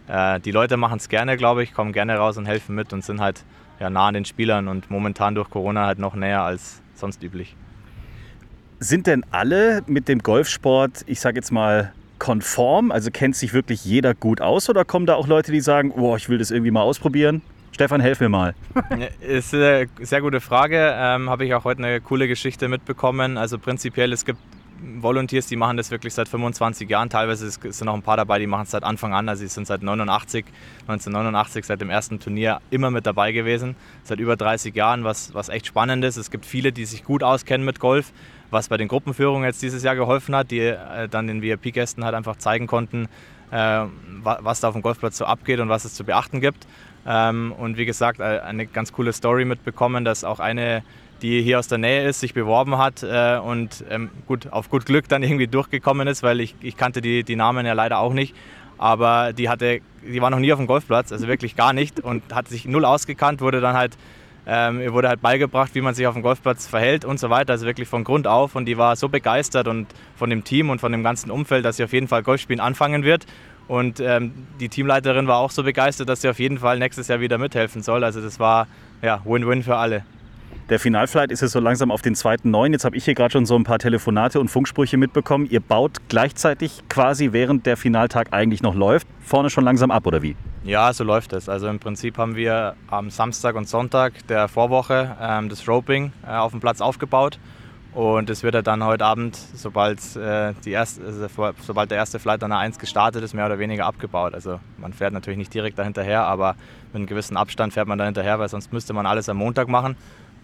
äh, 0.08 0.40
die 0.40 0.52
Leute 0.52 0.78
machen 0.78 0.98
es 0.98 1.10
gerne, 1.10 1.38
glaube 1.38 1.64
ich, 1.64 1.74
kommen 1.74 1.94
gerne 1.94 2.16
raus 2.18 2.38
und 2.38 2.46
helfen 2.46 2.76
mit 2.76 2.94
und 2.94 3.04
sind 3.04 3.20
halt 3.20 3.44
ja, 3.80 3.90
nah 3.90 4.08
an 4.08 4.14
den 4.14 4.26
Spielern 4.26 4.68
und 4.68 4.90
momentan 4.90 5.36
durch 5.36 5.50
Corona 5.50 5.86
halt 5.86 6.00
noch 6.00 6.16
näher 6.16 6.44
als 6.44 6.82
sonst 6.96 7.24
üblich. 7.24 7.56
Sind 8.80 9.08
denn 9.08 9.24
alle 9.32 9.84
mit 9.86 10.08
dem 10.08 10.20
Golfsport, 10.20 11.04
ich 11.06 11.20
sage 11.20 11.38
jetzt 11.38 11.52
mal, 11.52 11.94
konform? 12.18 12.92
Also 12.92 13.10
kennt 13.12 13.36
sich 13.36 13.54
wirklich 13.54 13.84
jeder 13.86 14.14
gut 14.14 14.42
aus 14.42 14.70
oder 14.70 14.86
kommen 14.86 15.06
da 15.06 15.16
auch 15.16 15.28
Leute, 15.28 15.52
die 15.52 15.62
sagen, 15.62 15.92
oh, 15.96 16.16
ich 16.16 16.30
will 16.30 16.38
das 16.38 16.52
irgendwie 16.52 16.72
mal 16.72 16.82
ausprobieren? 16.82 17.42
Stefan, 17.72 18.02
helf 18.02 18.20
mir 18.20 18.30
mal. 18.30 18.54
Ist 19.22 19.54
eine 19.54 19.88
sehr 20.02 20.22
gute 20.22 20.42
Frage. 20.42 20.94
Ähm, 20.96 21.30
Habe 21.30 21.46
ich 21.46 21.54
auch 21.54 21.64
heute 21.64 21.84
eine 21.84 22.02
coole 22.02 22.28
Geschichte 22.28 22.68
mitbekommen. 22.68 23.38
Also 23.38 23.58
prinzipiell, 23.58 24.12
es 24.12 24.26
gibt 24.26 24.40
Volunteers, 24.82 25.46
die 25.46 25.56
machen 25.56 25.78
das 25.78 25.92
wirklich 25.92 26.14
seit 26.14 26.28
25 26.28 26.90
Jahren. 26.90 27.10
Teilweise 27.10 27.50
sind 27.50 27.86
noch 27.86 27.94
ein 27.94 28.02
paar 28.02 28.18
dabei, 28.18 28.40
die 28.40 28.48
machen 28.48 28.64
es 28.64 28.72
seit 28.72 28.84
Anfang 28.84 29.14
an. 29.14 29.30
Also 29.30 29.42
sie 29.42 29.48
sind 29.48 29.68
seit 29.68 29.84
89, 29.84 30.46
1989, 30.82 31.66
seit 31.66 31.82
dem 31.82 31.90
ersten 31.90 32.20
Turnier 32.20 32.60
immer 32.72 32.92
mit 32.92 33.06
dabei 33.06 33.32
gewesen. 33.32 33.76
Seit 34.04 34.20
über 34.20 34.36
30 34.36 34.76
Jahren, 34.76 35.04
was, 35.04 35.34
was 35.34 35.50
echt 35.50 35.68
spannend 35.68 36.04
ist. 36.04 36.18
Es 36.18 36.32
gibt 36.32 36.46
viele, 36.46 36.72
die 36.72 36.86
sich 36.86 37.04
gut 37.04 37.24
auskennen 37.24 37.64
mit 37.66 37.80
Golf, 37.80 38.12
was 38.50 38.70
bei 38.70 38.78
den 38.78 38.88
Gruppenführungen 38.88 39.46
jetzt 39.46 39.62
dieses 39.62 39.84
Jahr 39.84 39.96
geholfen 39.96 40.36
hat, 40.36 40.52
die 40.52 40.60
äh, 40.60 41.08
dann 41.08 41.28
den 41.28 41.42
VIP-Gästen 41.42 42.04
halt 42.04 42.16
einfach 42.16 42.36
zeigen 42.38 42.68
konnten, 42.68 43.08
was 43.52 44.62
da 44.62 44.70
auf 44.70 44.74
dem 44.74 44.82
Golfplatz 44.82 45.18
so 45.18 45.26
abgeht 45.26 45.60
und 45.60 45.70
was 45.70 45.86
es 45.86 45.94
zu 45.94 46.04
beachten 46.04 46.40
gibt. 46.40 46.66
Ähm, 47.06 47.54
und 47.58 47.78
wie 47.78 47.86
gesagt, 47.86 48.22
eine 48.22 48.66
ganz 48.66 48.94
coole 48.94 49.14
Story 49.14 49.46
mitbekommen, 49.46 50.06
dass 50.06 50.24
auch 50.24 50.40
eine, 50.40 50.84
die 51.22 51.42
hier 51.42 51.60
aus 51.60 51.68
der 51.68 51.78
Nähe 51.78 52.08
ist, 52.08 52.20
sich 52.20 52.34
beworben 52.34 52.78
hat 52.78 53.04
äh, 53.04 53.38
und 53.38 53.84
ähm, 53.90 54.10
gut, 54.28 54.52
auf 54.52 54.70
gut 54.70 54.86
Glück 54.86 55.08
dann 55.08 55.24
irgendwie 55.24 55.48
durchgekommen 55.48 56.08
ist, 56.08 56.24
weil 56.24 56.40
ich, 56.40 56.56
ich 56.62 56.78
kannte 56.78 57.02
die, 57.02 57.24
die 57.24 57.36
Namen 57.36 57.66
ja 57.66 57.74
leider 57.74 58.00
auch 58.00 58.14
nicht. 58.14 58.36
Aber 58.78 59.32
die 59.34 59.48
hatte, 59.48 59.82
die 60.02 60.22
war 60.22 60.32
noch 60.32 60.40
nie 60.40 60.52
auf 60.52 60.58
dem 60.58 60.66
Golfplatz, 60.66 61.12
also 61.12 61.28
wirklich 61.28 61.56
gar 61.56 61.72
nicht 61.72 62.00
und 62.00 62.34
hat 62.34 62.48
sich 62.48 62.66
null 62.66 62.84
ausgekannt, 62.84 63.40
wurde 63.42 63.62
dann 63.62 63.76
halt 63.76 63.96
ähm, 64.48 64.82
ihr 64.82 64.94
wurde 64.94 65.08
halt 65.08 65.22
beigebracht, 65.22 65.76
wie 65.76 65.82
man 65.82 65.94
sich 65.94 66.08
auf 66.08 66.14
dem 66.14 66.24
Golfplatz 66.24 66.68
verhält 66.68 67.06
und 67.06 67.20
so 67.20 67.30
weiter, 67.30 67.54
also 67.54 67.66
wirklich 67.66 67.88
von 67.88 68.04
Grund 68.04 68.28
auf. 68.28 68.56
Und 68.56 68.66
die 68.66 68.78
war 68.78 68.96
so 68.96 69.08
begeistert 69.10 69.68
und 69.68 69.88
von 70.16 70.30
dem 70.30 70.44
Team 70.44 70.70
und 70.70 70.80
von 70.82 70.92
dem 70.92 71.04
ganzen 71.04 71.30
Umfeld, 71.32 71.64
dass 71.66 71.78
sie 71.78 71.84
auf 71.84 71.94
jeden 71.94 72.08
Fall 72.08 72.24
Golfspielen 72.24 72.60
anfangen 72.60 73.04
wird. 73.04 73.26
Und 73.68 74.00
ähm, 74.00 74.34
die 74.60 74.70
Teamleiterin 74.70 75.28
war 75.28 75.38
auch 75.38 75.52
so 75.52 75.64
begeistert, 75.64 76.10
dass 76.10 76.22
sie 76.22 76.30
auf 76.30 76.40
jeden 76.40 76.58
Fall 76.58 76.80
nächstes 76.80 77.08
Jahr 77.08 77.20
wieder 77.20 77.38
mithelfen 77.38 77.84
soll. 77.84 78.04
Also 78.04 78.20
das 78.20 78.40
war 78.40 78.68
ja 79.02 79.22
Win-Win 79.24 79.64
für 79.64 79.78
alle. 79.78 80.04
Der 80.70 80.80
Finalflight 80.80 81.32
ist 81.32 81.42
jetzt 81.42 81.52
so 81.52 81.60
langsam 81.60 81.92
auf 81.92 82.02
den 82.02 82.16
zweiten 82.16 82.50
Neun. 82.50 82.72
Jetzt 82.72 82.86
habe 82.86 82.96
ich 82.96 83.04
hier 83.04 83.14
gerade 83.14 83.32
schon 83.34 83.46
so 83.46 83.56
ein 83.56 83.66
paar 83.66 83.80
Telefonate 83.80 84.40
und 84.40 84.48
Funksprüche 84.48 84.96
mitbekommen. 84.96 85.48
Ihr 85.50 85.60
baut 85.60 85.98
gleichzeitig 86.08 86.84
quasi, 86.88 87.34
während 87.34 87.66
der 87.66 87.76
Finaltag 87.76 88.32
eigentlich 88.32 88.62
noch 88.62 88.76
läuft, 88.76 89.08
vorne 89.20 89.50
schon 89.50 89.66
langsam 89.66 89.92
ab, 89.92 90.08
oder 90.08 90.22
wie? 90.22 90.36
Ja, 90.64 90.94
so 90.94 91.04
läuft 91.04 91.34
es. 91.34 91.50
Also 91.50 91.68
im 91.68 91.80
Prinzip 91.80 92.18
haben 92.18 92.36
wir 92.36 92.76
am 92.88 93.10
Samstag 93.10 93.56
und 93.56 93.68
Sonntag 93.68 94.26
der 94.28 94.48
Vorwoche 94.48 95.18
ähm, 95.20 95.50
das 95.50 95.68
Roping 95.68 96.14
äh, 96.26 96.32
auf 96.32 96.52
dem 96.52 96.62
Platz 96.62 96.80
aufgebaut 96.80 97.38
Und 97.94 98.30
es 98.30 98.42
wird 98.42 98.66
dann 98.66 98.86
heute 98.86 99.04
Abend, 99.04 99.36
sobald, 99.54 100.16
äh, 100.16 100.54
die 100.64 100.72
erste, 100.72 101.04
also 101.04 101.28
sobald 101.60 101.92
der 101.92 101.98
erste 101.98 102.20
Flight 102.20 102.42
an 102.44 102.52
der 102.52 102.60
1 102.60 102.80
gestartet 102.80 103.24
ist, 103.24 103.34
mehr 103.34 103.48
oder 103.48 103.60
weniger 103.60 103.86
abgebaut. 103.86 104.34
Also 104.34 104.62
man 104.78 104.94
fährt 104.94 105.12
natürlich 105.12 105.38
nicht 105.38 105.54
direkt 105.54 105.78
dahinterher, 105.78 106.26
aber 106.26 106.56
mit 106.94 106.96
einem 106.96 107.06
gewissen 107.08 107.36
Abstand 107.36 107.74
fährt 107.74 107.88
man 107.90 107.98
da 107.98 108.06
hinterher, 108.06 108.40
weil 108.40 108.48
sonst 108.48 108.72
müsste 108.72 108.94
man 108.94 109.06
alles 109.06 109.28
am 109.28 109.36
Montag 109.38 109.68
machen. 109.68 109.98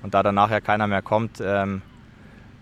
Und 0.03 0.13
da 0.13 0.23
dann 0.23 0.35
nachher 0.35 0.61
keiner 0.61 0.87
mehr 0.87 1.01
kommt, 1.01 1.41
ähm, 1.41 1.81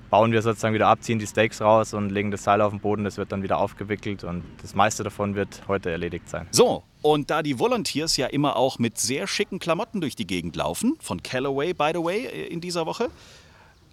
bauen 0.09 0.31
wir 0.31 0.41
sozusagen 0.41 0.73
wieder 0.73 0.87
ab, 0.87 0.99
ziehen 1.01 1.19
die 1.19 1.27
Steaks 1.27 1.61
raus 1.61 1.93
und 1.93 2.09
legen 2.09 2.31
das 2.31 2.43
Seil 2.43 2.61
auf 2.61 2.71
den 2.71 2.79
Boden. 2.79 3.03
Das 3.03 3.17
wird 3.17 3.31
dann 3.31 3.43
wieder 3.43 3.57
aufgewickelt 3.57 4.23
und 4.23 4.43
das 4.61 4.73
meiste 4.75 5.03
davon 5.03 5.35
wird 5.35 5.63
heute 5.67 5.91
erledigt 5.91 6.29
sein. 6.29 6.47
So, 6.51 6.83
und 7.01 7.29
da 7.29 7.43
die 7.43 7.59
Volunteers 7.59 8.15
ja 8.17 8.27
immer 8.27 8.55
auch 8.55 8.79
mit 8.79 8.97
sehr 8.97 9.27
schicken 9.27 9.59
Klamotten 9.59 10.01
durch 10.01 10.15
die 10.15 10.25
Gegend 10.25 10.55
laufen, 10.55 10.95
von 11.01 11.21
Callaway, 11.21 11.73
by 11.73 11.91
the 11.93 12.03
way, 12.03 12.47
in 12.49 12.61
dieser 12.61 12.85
Woche, 12.85 13.09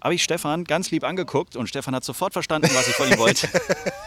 habe 0.02 0.14
ich 0.14 0.22
Stefan 0.22 0.64
ganz 0.64 0.90
lieb 0.90 1.04
angeguckt 1.04 1.56
und 1.56 1.68
Stefan 1.68 1.94
hat 1.94 2.04
sofort 2.04 2.32
verstanden, 2.32 2.70
was 2.74 2.88
ich 2.88 2.94
von 2.94 3.10
ihm 3.10 3.18
wollte. 3.18 3.48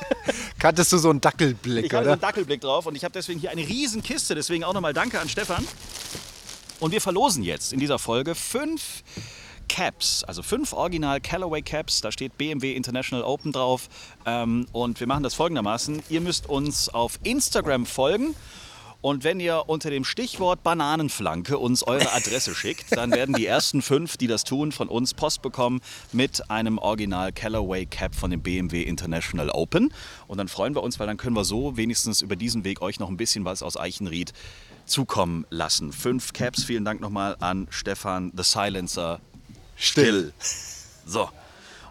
Kanntest 0.60 0.92
du 0.92 0.98
so 0.98 1.10
einen 1.10 1.22
Dackelblick, 1.22 1.86
Ich 1.86 1.92
hatte 1.92 2.04
so 2.04 2.10
oder? 2.10 2.12
einen 2.13 2.22
Dackelblick 2.22 2.62
drauf 2.62 2.86
und 2.86 2.96
ich 2.96 3.04
habe 3.04 3.12
deswegen 3.13 3.39
hier 3.39 3.51
eine 3.51 3.62
riesen 3.62 4.01
Kiste. 4.01 4.36
Deswegen 4.36 4.63
auch 4.63 4.74
nochmal 4.74 4.94
Danke 4.94 5.20
an 5.20 5.30
Stefan. 5.30 5.65
Und 6.79 6.91
wir 6.91 7.01
verlosen 7.01 7.44
jetzt 7.44 7.74
in 7.74 7.79
dieser 7.79 8.00
Folge 8.00 8.36
fünf 8.36 9.03
Caps, 9.67 10.24
also 10.24 10.44
fünf 10.44 10.74
Original 10.74 11.22
Callaway 11.22 11.62
Caps. 11.62 12.01
Da 12.01 12.12
steht 12.12 12.38
BMW 12.38 12.74
International 12.75 13.24
Open 13.24 13.51
drauf. 13.51 13.88
Ähm, 14.25 14.67
und 14.72 15.00
wir 15.00 15.08
machen 15.08 15.24
das 15.24 15.34
folgendermaßen. 15.34 16.03
Ihr 16.10 16.22
müsst 16.22 16.48
uns 16.48 16.89
auf 16.89 17.20
Instagram 17.24 17.86
folgen. 17.86 18.36
Und 19.01 19.24
wenn 19.24 19.39
ihr 19.39 19.65
unter 19.67 19.91
dem 19.91 20.03
Stichwort 20.03 20.63
Bananenflanke 20.63 21.60
uns 21.60 21.84
eure 21.84 22.12
Adresse 22.13 22.55
schickt, 22.55 22.98
dann 22.98 23.12
werden 23.12 23.36
die 23.36 23.46
ersten 23.46 23.84
fünf, 23.84 24.17
die 24.17 24.25
das 24.25 24.44
tun, 24.44 24.72
von 24.72 24.88
uns 24.89 25.13
Post 25.13 25.44
bekommen 25.44 25.82
mit 26.12 26.50
einem 26.50 26.79
Original 26.79 27.32
Callaway 27.32 27.86
Cap 27.86 28.15
von 28.15 28.32
dem 28.32 28.41
BMW 28.41 28.82
International 28.82 29.51
Open. 29.51 29.94
Und 30.27 30.39
dann 30.39 30.48
freuen 30.48 30.74
wir 30.74 30.82
uns, 30.82 31.00
weil 31.00 31.05
dann 31.05 31.17
können 31.17 31.36
wir 31.36 31.46
so 31.46 31.77
wenigstens 31.77 32.22
über 32.22 32.36
diesen 32.36 32.63
Weg 32.63 32.82
euch 32.82 33.00
noch 33.00 33.10
ein 33.10 33.17
bisschen 33.17 33.46
was 33.46 33.62
aus 33.62 33.77
Eichenried 33.77 34.34
zukommen 34.86 35.46
lassen. 35.50 35.92
Fünf 35.92 36.34
Caps, 36.34 36.63
vielen 36.63 36.86
Dank 36.86 37.01
nochmal 37.01 37.36
an 37.39 37.68
Stefan 37.70 38.32
The 38.36 38.44
Silencer. 38.44 39.20
Still. 39.75 40.34
So. 41.06 41.30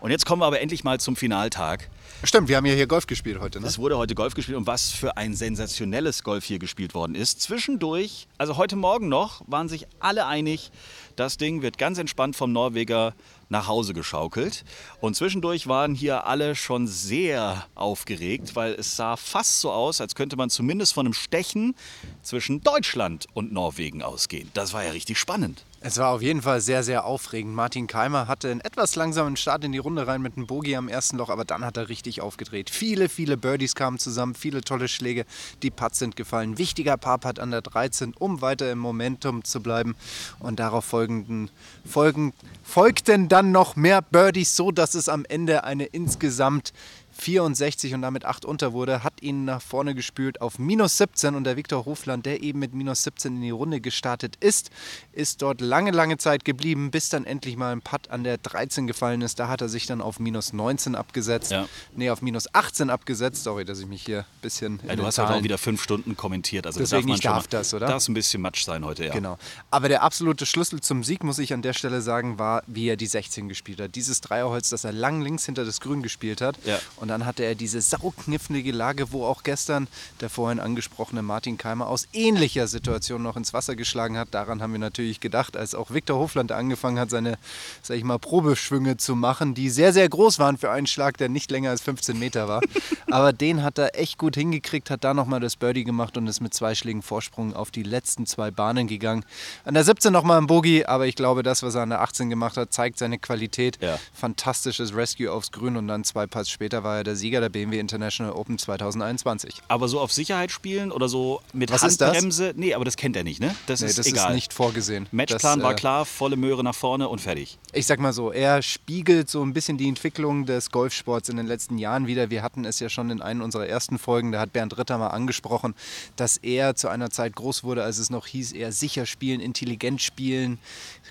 Und 0.01 0.11
jetzt 0.11 0.27
kommen 0.27 0.43
wir 0.43 0.47
aber 0.47 0.61
endlich 0.61 0.85
mal 0.85 1.01
zum 1.01 1.17
Finaltag. 1.17 1.89
Stimmt, 2.25 2.49
wir 2.49 2.57
haben 2.57 2.65
ja 2.65 2.75
hier 2.75 2.87
Golf 2.87 3.07
gespielt 3.07 3.39
heute, 3.41 3.61
ne? 3.61 3.67
Es 3.67 3.79
wurde 3.79 3.99
heute 3.99 4.15
Golf 4.15 4.35
gespielt 4.35 4.57
und 4.57 4.67
was 4.67 4.91
für 4.91 5.17
ein 5.17 5.35
sensationelles 5.35 6.23
Golf 6.23 6.45
hier 6.45 6.59
gespielt 6.59 6.95
worden 6.95 7.15
ist. 7.15 7.43
Zwischendurch, 7.43 8.29
also 8.39 8.57
heute 8.57 8.77
Morgen 8.77 9.09
noch, 9.09 9.43
waren 9.47 9.69
sich 9.69 9.87
alle 10.01 10.27
einig, 10.27 10.71
das 11.17 11.37
Ding 11.37 11.61
wird 11.63 11.77
ganz 11.77 11.99
entspannt 11.99 12.35
vom 12.35 12.53
Norweger 12.53 13.15
nach 13.49 13.69
Hause 13.69 13.95
geschaukelt. 13.95 14.65
Und 15.01 15.17
zwischendurch 15.17 15.67
waren 15.67 15.95
hier 15.95 16.27
alle 16.27 16.55
schon 16.55 16.87
sehr 16.87 17.67
aufgeregt, 17.75 18.57
weil 18.57 18.73
es 18.75 18.97
sah 18.97 19.17
fast 19.17 19.61
so 19.61 19.71
aus, 19.71 20.01
als 20.01 20.15
könnte 20.15 20.37
man 20.37 20.51
zumindest 20.51 20.95
von 20.95 21.07
einem 21.07 21.15
Stechen 21.15 21.75
zwischen 22.23 22.63
Deutschland 22.63 23.27
und 23.35 23.53
Norwegen 23.53 24.03
ausgehen. 24.03 24.51
Das 24.55 24.73
war 24.73 24.85
ja 24.85 24.91
richtig 24.91 25.19
spannend. 25.19 25.65
Es 25.87 25.99
war 25.99 26.09
auf 26.09 26.23
jeden 26.23 26.41
Fall 26.41 26.63
sehr, 26.63 26.83
sehr 26.83 27.05
aufregend. 27.05 27.55
Martin 27.55 27.87
Keimer 27.87 28.27
hatte 28.27 28.51
einen 28.51 28.63
etwas 28.63 28.97
langsamen 28.97 29.37
Start 29.37 29.65
in 29.65 29.73
die 29.73 29.79
Runde 29.79 30.07
rein 30.07 30.23
mit 30.23 30.35
einem 30.35 30.47
Bogie 30.47 30.77
am 30.77 30.89
ersten 30.89 31.19
Loch, 31.19 31.29
aber 31.29 31.45
dann 31.45 31.63
hat 31.63 31.77
er 31.77 31.91
richtig 31.91 32.23
aufgedreht. 32.23 32.71
Viele, 32.71 33.11
viele 33.11 33.37
Birdies 33.37 33.75
kamen 33.75 33.99
zusammen, 33.99 34.35
viele 34.35 34.63
tolle 34.63 34.89
Schläge. 34.89 35.27
Die 35.63 35.71
Putts 35.71 35.99
sind 35.99 36.17
gefallen. 36.17 36.57
Wichtiger 36.57 36.97
Par-Putt 36.97 37.39
an 37.39 37.51
der 37.51 37.61
13, 37.61 38.15
um 38.19 38.41
weiter 38.41 38.73
im 38.73 38.79
Momentum 38.79 39.45
zu 39.45 39.61
bleiben. 39.61 39.95
Und 40.39 40.59
darauf 40.59 40.87
folgenden, 40.87 41.51
folgen, 41.85 42.33
folgten 42.63 43.29
dann 43.35 43.51
noch 43.51 43.75
mehr 43.75 44.01
Birdies, 44.01 44.55
so 44.55 44.71
dass 44.71 44.95
es 44.95 45.09
am 45.09 45.25
Ende 45.25 45.65
eine 45.65 45.87
insgesamt 45.87 46.73
64 47.17 47.95
und 47.95 48.03
damit 48.03 48.25
8 48.25 48.45
unter 48.45 48.73
wurde, 48.73 49.03
hat 49.03 49.23
ihn 49.23 49.45
nach 49.45 49.63
vorne 49.63 49.95
gespült 49.95 50.41
auf 50.41 50.59
minus 50.59 50.99
17 50.99 51.35
und 51.35 51.45
der 51.45 51.57
Viktor 51.57 51.85
Hofland, 51.85 52.27
der 52.27 52.43
eben 52.43 52.59
mit 52.59 52.75
minus 52.75 53.03
17 53.05 53.37
in 53.37 53.43
die 53.43 53.51
Runde 53.51 53.81
gestartet 53.81 54.37
ist, 54.41 54.71
ist 55.13 55.43
dort 55.43 55.61
lange, 55.61 55.91
lange 55.91 56.19
Zeit 56.19 56.45
geblieben, 56.45 56.91
bis 56.91 57.09
dann 57.09 57.25
endlich 57.25 57.57
mal 57.57 57.73
ein 57.73 57.81
Putt 57.83 58.11
an 58.11 58.25
der 58.25 58.39
13 58.39 58.87
gefallen 58.87 59.23
ist. 59.23 59.39
Da 59.39 59.49
hat 59.49 59.61
er 59.61 59.69
sich 59.69 59.87
dann 59.87 60.01
auf 60.01 60.19
minus 60.21 60.53
19 60.53 60.95
abgesetzt. 60.95 61.51
Ja. 61.51 61.67
Nee, 61.95 62.11
auf 62.11 62.23
minus 62.23 62.53
18 62.55 62.91
abgesetzt. 62.91 63.45
Sorry, 63.45 63.65
dass 63.65 63.79
ich 63.79 63.87
mich 63.87 64.03
hier 64.05 64.21
ein 64.21 64.41
bisschen. 64.43 64.81
Ja, 64.87 64.97
du 64.97 65.05
hast 65.07 65.19
halt 65.19 65.27
auch 65.29 65.33
Zahlen- 65.33 65.45
wieder 65.45 65.59
fünf 65.59 65.83
Stunden 65.83 66.17
kommentiert. 66.17 66.67
Also 66.67 66.81
Deswegen, 66.81 67.09
man 67.09 67.17
ich 67.17 67.23
darf 67.23 67.45
mal, 67.45 67.49
das, 67.51 67.73
oder? 67.75 67.87
Darf 67.87 68.07
ein 68.09 68.15
bisschen 68.15 68.43
Matsch 68.43 68.65
sein 68.65 68.85
heute, 68.85 69.05
ja. 69.05 69.13
Genau. 69.13 69.39
Aber 69.71 69.89
der 69.89 70.03
absolute 70.03 70.47
Schlüssel 70.47 70.81
zum 70.81 71.05
Sieg, 71.05 71.23
muss 71.25 71.39
ich 71.39 71.53
an 71.53 71.63
der 71.63 71.73
Stelle 71.73 72.01
sagen, 72.03 72.39
war, 72.39 72.63
wie 72.67 72.89
er 72.89 72.97
die 72.97 73.07
16 73.07 73.49
gespielt 73.49 73.81
hat. 73.81 73.95
Dieses 73.95 74.21
Dreierholz, 74.21 74.71
das 74.71 74.85
er 74.85 74.93
lang 74.93 75.23
links 75.23 75.47
hinter 75.47 75.65
das 75.65 75.81
Grün 75.81 76.03
gespielt 76.03 76.41
hat. 76.41 76.57
Ja. 76.65 76.79
Und 76.97 77.04
dann 77.09 77.27
hatte 77.27 77.43
er 77.45 77.55
diese 77.55 77.81
sauknifflige 77.81 78.73
Lage, 78.73 79.13
wo 79.13 79.25
auch 79.25 79.43
gestern 79.43 79.89
der 80.21 80.31
vorhin 80.31 80.61
angesprochene 80.61 81.23
Martin 81.23 81.59
Keimer 81.59 81.89
aus 81.89 82.09
ähnlicher 82.13 82.67
Situation 82.67 83.23
noch 83.23 83.37
ins 83.37 83.53
Wasser 83.53 83.77
geschlagen 83.77 84.19
hat. 84.19 84.29
Daran 84.33 84.63
haben 84.63 84.73
wir 84.73 84.79
natürlich 84.79 85.21
gedacht, 85.21 85.57
als 85.57 85.75
auch 85.75 85.91
Viktor 85.93 86.19
Hofland 86.19 86.53
angefangen 86.53 86.99
hat, 86.99 87.11
seine, 87.11 87.39
sag 87.83 87.97
ich 87.97 88.05
mal, 88.05 88.19
Probeschwünge 88.19 88.97
zu 88.97 89.17
machen, 89.17 89.55
die 89.55 89.71
sehr, 89.71 89.93
sehr 89.93 90.09
groß 90.09 90.39
waren 90.39 90.59
für 90.59 90.71
einen 90.71 90.87
Schlag, 90.87 91.17
der 91.19 91.29
nicht 91.29 91.51
länger 91.51 91.71
als 91.71 91.83
15 91.83 92.19
Meter 92.19 92.49
war. 92.49 92.61
Aber 93.11 93.33
den 93.33 93.63
hat 93.63 93.79
er 93.79 93.99
echt 93.99 94.19
gut 94.19 94.35
hingekriegt, 94.35 94.91
hat 94.91 95.05
da 95.05 95.15
nochmal 95.15 95.41
das 95.41 95.57
Birdie 95.57 95.85
gemacht 95.85 96.17
und 96.17 96.27
ist 96.27 96.41
mit 96.41 96.55
zwei 96.55 96.75
Schlägen 96.75 97.03
Vorsprung 97.03 97.55
auf 97.55 97.71
die 97.71 97.83
letzten 97.83 98.27
zwei 98.27 98.51
Bahnen 98.51 98.87
gegangen. 98.87 99.25
An 99.65 99.75
der 99.75 99.85
17 99.85 100.13
nochmal 100.13 100.39
ein 100.39 100.47
Bogey, 100.47 100.85
aber 100.85 101.07
ich 101.07 101.17
glaube, 101.17 101.43
das, 101.43 101.63
was 101.63 101.75
er 101.75 101.83
an 101.83 101.91
der 101.91 102.01
18 102.01 102.31
gemacht 102.31 102.57
hat, 102.57 102.73
zeigt 102.73 102.99
seine 102.99 103.19
Qualität. 103.19 103.79
Ja. 103.81 103.99
Fantastisches 104.13 104.95
Rescue 104.95 105.31
aufs 105.31 105.53
Grün 105.53 105.77
und 105.77 105.89
dann 105.89 106.05
zwei 106.05 106.27
Putts 106.27 106.51
später 106.51 106.85
war 106.85 106.94
er 106.99 107.05
der 107.05 107.17
Sieger 107.17 107.41
der 107.41 107.49
BMW 107.49 107.79
International 107.79 108.33
Open 108.33 108.59
2021. 108.59 109.63
Aber 109.69 109.89
so 109.89 110.01
auf 110.01 110.13
Sicherheit 110.13 110.51
spielen 110.51 110.93
oder 110.93 111.09
so 111.09 111.41
mit 111.53 111.71
Was 111.71 111.83
ist 111.83 112.01
das? 112.01 112.11
Handbremse? 112.11 112.53
Nee, 112.57 112.75
aber 112.75 112.85
das 112.85 112.97
kennt 112.97 113.17
er 113.17 113.25
nicht, 113.25 113.41
ne? 113.41 113.55
Das 113.67 113.81
Nee, 113.81 113.87
ist 113.89 113.99
das 113.99 114.07
egal. 114.07 114.31
ist 114.31 114.35
nicht 114.35 114.53
vorgesehen. 114.53 115.07
Matchplan 115.13 115.59
das, 115.59 115.65
war 115.65 115.73
äh, 115.73 115.77
klar, 115.77 116.05
volle 116.05 116.37
Möhre 116.37 116.63
nach 116.65 116.75
vorne 116.75 117.09
und 117.09 117.21
fertig. 117.21 117.59
Ich 117.73 117.87
sag 117.87 117.99
mal 118.01 118.13
so, 118.13 118.31
er 118.33 118.63
spiegelt 118.63 119.29
so 119.31 119.43
ein 119.43 119.53
bisschen 119.53 119.79
die 119.79 119.89
Entwicklung 119.89 120.47
des 120.47 120.71
Golfsports 120.71 121.29
in 121.29 121.37
den 121.37 121.47
letzten 121.47 121.79
Jahren 121.79 122.07
wieder. 122.07 122.31
Wir 122.31 122.43
hatten 122.43 122.65
es 122.65 122.81
ja 122.81 122.89
schon 122.89 123.11
in 123.11 123.21
einer 123.21 123.45
unserer 123.45 123.67
ersten 123.67 123.99
Folgen, 123.99 124.33
da 124.33 124.41
hat 124.41 124.53
Bernd 124.53 124.77
Ritter 124.79 124.99
mal 124.99 125.09
angesprochen, 125.09 125.75
dass 126.17 126.37
er 126.37 126.75
zu 126.77 126.89
einer 126.89 127.11
Zeit 127.11 127.35
groß 127.37 127.65
wurde, 127.65 127.83
als 127.85 127.99
es 127.99 128.11
noch 128.11 128.27
hieß, 128.27 128.53
eher 128.53 128.73
sicher 128.73 129.07
spielen, 129.07 129.41
intelligent 129.41 130.01
spielen, 130.03 130.59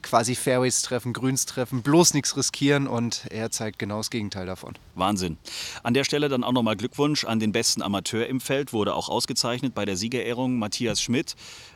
quasi 0.02 0.36
Fairways 0.36 0.82
treffen, 0.82 1.14
Grüns 1.14 1.46
treffen, 1.46 1.82
bloß 1.82 2.14
nichts 2.14 2.36
riskieren 2.38 2.88
und 2.88 3.22
er 3.30 3.52
zeigt 3.52 3.80
genau 3.80 3.98
das 3.98 4.10
Gegenteil 4.10 4.46
davon. 4.46 4.74
Wahnsinn. 4.96 5.38
An 5.82 5.94
der 5.94 6.04
Stelle 6.04 6.30
dann 6.30 6.44
auch 6.44 6.52
nochmal 6.52 6.76
Glückwunsch 6.76 7.26
an 7.26 7.40
den 7.40 7.52
besten 7.52 7.82
Amateur 7.82 8.28
im 8.28 8.40
Feld, 8.40 8.74
wurde 8.74 8.94
auch 8.94 9.10
ausgezeichnet 9.10 9.74
bei 9.74 9.86
der 9.86 9.98
Siegerehrung 9.98 10.60
Matthias 10.60 11.02
Schmidt. 11.02 11.36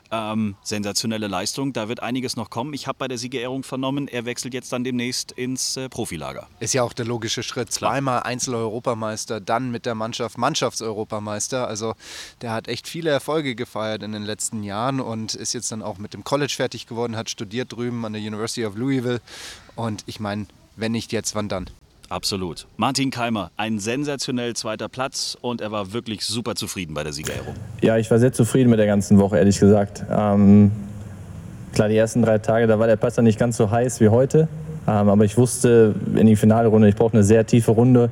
Ähm, 0.10 0.56
sensationelle 0.64 1.28
Leistung, 1.28 1.74
da 1.74 1.90
wird 1.90 2.02
einiges 2.02 2.38
noch 2.38 2.50
kommen. 2.50 2.74
Ich 2.74 2.88
habe 2.88 2.98
bei 2.98 3.08
der 3.08 3.18
Siegerehrung 3.18 3.64
vernommen, 3.64 4.08
er 4.08 4.26
wechselt 4.26 4.54
jetzt 4.54 4.72
dann 4.72 4.84
demnächst 4.84 5.34
ins 5.34 5.76
äh, 5.76 5.90
Profilager. 5.90 6.48
Ist 6.60 6.74
ja 6.74 6.84
auch 6.84 6.94
der 6.94 7.06
logische 7.06 7.44
Schritt. 7.44 7.72
Zweimal 7.74 8.24
Einzel-Europameister, 8.24 9.42
dann 9.42 9.70
mit 9.70 9.86
der 9.86 9.96
Mannschaft 9.96 10.38
Mannschaftseuropameister. 10.38 11.68
Also 11.68 11.94
der 12.42 12.52
hat 12.54 12.70
echt 12.70 12.88
viele 12.88 13.10
Erfolge 13.10 13.56
gefeiert 13.56 14.02
in 14.04 14.14
den 14.14 14.24
letzten 14.24 14.64
Jahren 14.64 15.02
und 15.02 15.34
ist 15.34 15.54
jetzt 15.54 15.72
dann 15.72 15.82
auch 15.82 15.98
mit 15.98 16.14
dem 16.14 16.24
College 16.24 16.54
fertig 16.56 16.88
geworden, 16.88 17.18
hat 17.18 17.30
studiert 17.30 17.74
drüben 17.74 18.06
an 18.06 18.14
der 18.14 18.22
University 18.22 18.66
of 18.66 18.76
Louisville. 18.76 19.20
Und 19.76 20.04
ich 20.06 20.20
meine, 20.20 20.46
wenn 20.78 20.94
nicht 20.94 21.12
jetzt, 21.12 21.36
wann 21.36 21.50
dann? 21.50 21.70
Absolut. 22.10 22.68
Martin 22.78 23.12
Keimer, 23.12 23.52
ein 23.58 23.80
sensationell 23.80 24.56
zweiter 24.56 24.88
Platz 24.88 25.38
und 25.42 25.62
er 25.62 25.72
war 25.72 25.92
wirklich 25.94 26.26
super 26.26 26.56
zufrieden 26.56 26.94
bei 26.94 27.04
der 27.04 27.14
Siegerehrung. 27.14 27.54
Ja, 27.82 27.98
ich 27.98 28.10
war 28.10 28.20
sehr 28.20 28.32
zufrieden 28.32 28.70
mit 28.70 28.80
der 28.80 28.86
ganzen 28.86 29.20
Woche, 29.20 29.38
ehrlich 29.38 29.60
gesagt. 29.60 30.06
Ähm, 30.10 30.72
klar, 31.74 31.90
die 31.90 31.98
ersten 31.98 32.22
drei 32.22 32.38
Tage, 32.38 32.68
da 32.68 32.80
war 32.80 32.88
der 32.88 32.96
Platz 32.96 33.16
dann 33.16 33.26
nicht 33.26 33.40
ganz 33.40 33.58
so 33.58 33.70
heiß 33.70 34.00
wie 34.00 34.10
heute. 34.10 34.48
Ähm, 34.88 35.10
aber 35.10 35.26
ich 35.26 35.38
wusste 35.38 35.96
in 36.16 36.28
die 36.28 36.38
Finalrunde, 36.38 36.88
ich 36.88 36.96
brauche 36.96 37.14
eine 37.14 37.24
sehr 37.24 37.46
tiefe 37.46 37.72
Runde, 37.72 38.10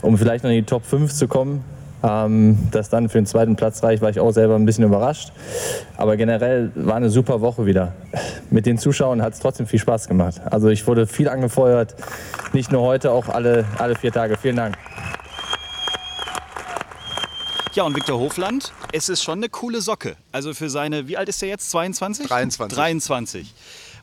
um 0.00 0.16
vielleicht 0.16 0.44
noch 0.44 0.50
in 0.50 0.56
die 0.56 0.62
Top 0.62 0.84
5 0.84 1.12
zu 1.12 1.26
kommen. 1.26 1.64
Ähm, 2.04 2.58
dass 2.70 2.90
dann 2.90 3.08
für 3.08 3.18
den 3.18 3.24
zweiten 3.24 3.56
Platz 3.56 3.82
reicht, 3.82 4.02
war 4.02 4.10
ich 4.10 4.20
auch 4.20 4.30
selber 4.30 4.56
ein 4.56 4.66
bisschen 4.66 4.84
überrascht. 4.84 5.32
Aber 5.96 6.18
generell 6.18 6.70
war 6.74 6.96
eine 6.96 7.08
super 7.08 7.40
Woche 7.40 7.64
wieder. 7.64 7.94
Mit 8.50 8.66
den 8.66 8.78
Zuschauern 8.78 9.22
hat 9.22 9.34
es 9.34 9.40
trotzdem 9.40 9.66
viel 9.66 9.78
Spaß 9.78 10.08
gemacht. 10.08 10.40
Also 10.44 10.68
ich 10.68 10.86
wurde 10.86 11.06
viel 11.06 11.28
angefeuert, 11.28 11.94
nicht 12.52 12.70
nur 12.70 12.82
heute, 12.82 13.10
auch 13.10 13.28
alle, 13.28 13.64
alle 13.78 13.96
vier 13.96 14.12
Tage. 14.12 14.36
Vielen 14.36 14.56
Dank. 14.56 14.76
Ja, 17.74 17.82
und 17.82 17.96
Viktor 17.96 18.20
Hofland, 18.20 18.72
es 18.92 19.08
ist 19.08 19.24
schon 19.24 19.38
eine 19.40 19.48
coole 19.48 19.80
Socke. 19.80 20.14
Also 20.30 20.54
für 20.54 20.70
seine, 20.70 21.08
wie 21.08 21.16
alt 21.16 21.28
ist 21.28 21.42
er 21.42 21.48
jetzt? 21.48 21.70
22? 21.70 22.28
23. 22.28 22.76
23. 22.76 23.54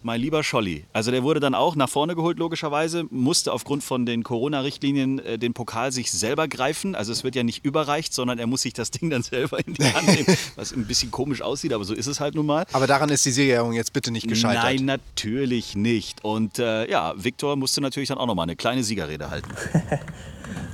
Mein 0.03 0.19
lieber 0.19 0.43
Scholli. 0.43 0.85
Also 0.93 1.11
der 1.11 1.23
wurde 1.23 1.39
dann 1.39 1.53
auch 1.53 1.75
nach 1.75 1.89
vorne 1.89 2.15
geholt, 2.15 2.39
logischerweise, 2.39 3.05
musste 3.09 3.51
aufgrund 3.53 3.83
von 3.83 4.05
den 4.05 4.23
Corona-Richtlinien 4.23 5.19
äh, 5.19 5.37
den 5.37 5.53
Pokal 5.53 5.91
sich 5.91 6.11
selber 6.11 6.47
greifen. 6.47 6.95
Also 6.95 7.11
es 7.11 7.23
wird 7.23 7.35
ja 7.35 7.43
nicht 7.43 7.63
überreicht, 7.63 8.13
sondern 8.13 8.39
er 8.39 8.47
muss 8.47 8.63
sich 8.63 8.73
das 8.73 8.91
Ding 8.91 9.09
dann 9.09 9.23
selber 9.23 9.59
in 9.65 9.73
die 9.75 9.83
Hand 9.83 10.07
nehmen, 10.07 10.37
was 10.55 10.71
ein 10.71 10.85
bisschen 10.85 11.11
komisch 11.11 11.41
aussieht, 11.41 11.73
aber 11.73 11.83
so 11.83 11.93
ist 11.93 12.07
es 12.07 12.19
halt 12.19 12.35
nun 12.35 12.45
mal. 12.45 12.65
Aber 12.73 12.87
daran 12.87 13.09
ist 13.09 13.25
die 13.25 13.31
Siegerehrung 13.31 13.73
jetzt 13.73 13.93
bitte 13.93 14.11
nicht 14.11 14.27
gescheitert. 14.27 14.63
Nein, 14.63 14.85
natürlich 14.85 15.75
nicht. 15.75 16.23
Und 16.23 16.59
äh, 16.59 16.89
ja, 16.89 17.13
Viktor 17.15 17.55
musste 17.55 17.81
natürlich 17.81 18.09
dann 18.09 18.17
auch 18.17 18.27
nochmal 18.27 18.43
eine 18.43 18.55
kleine 18.55 18.83
Siegerrede 18.83 19.29
halten. 19.29 19.49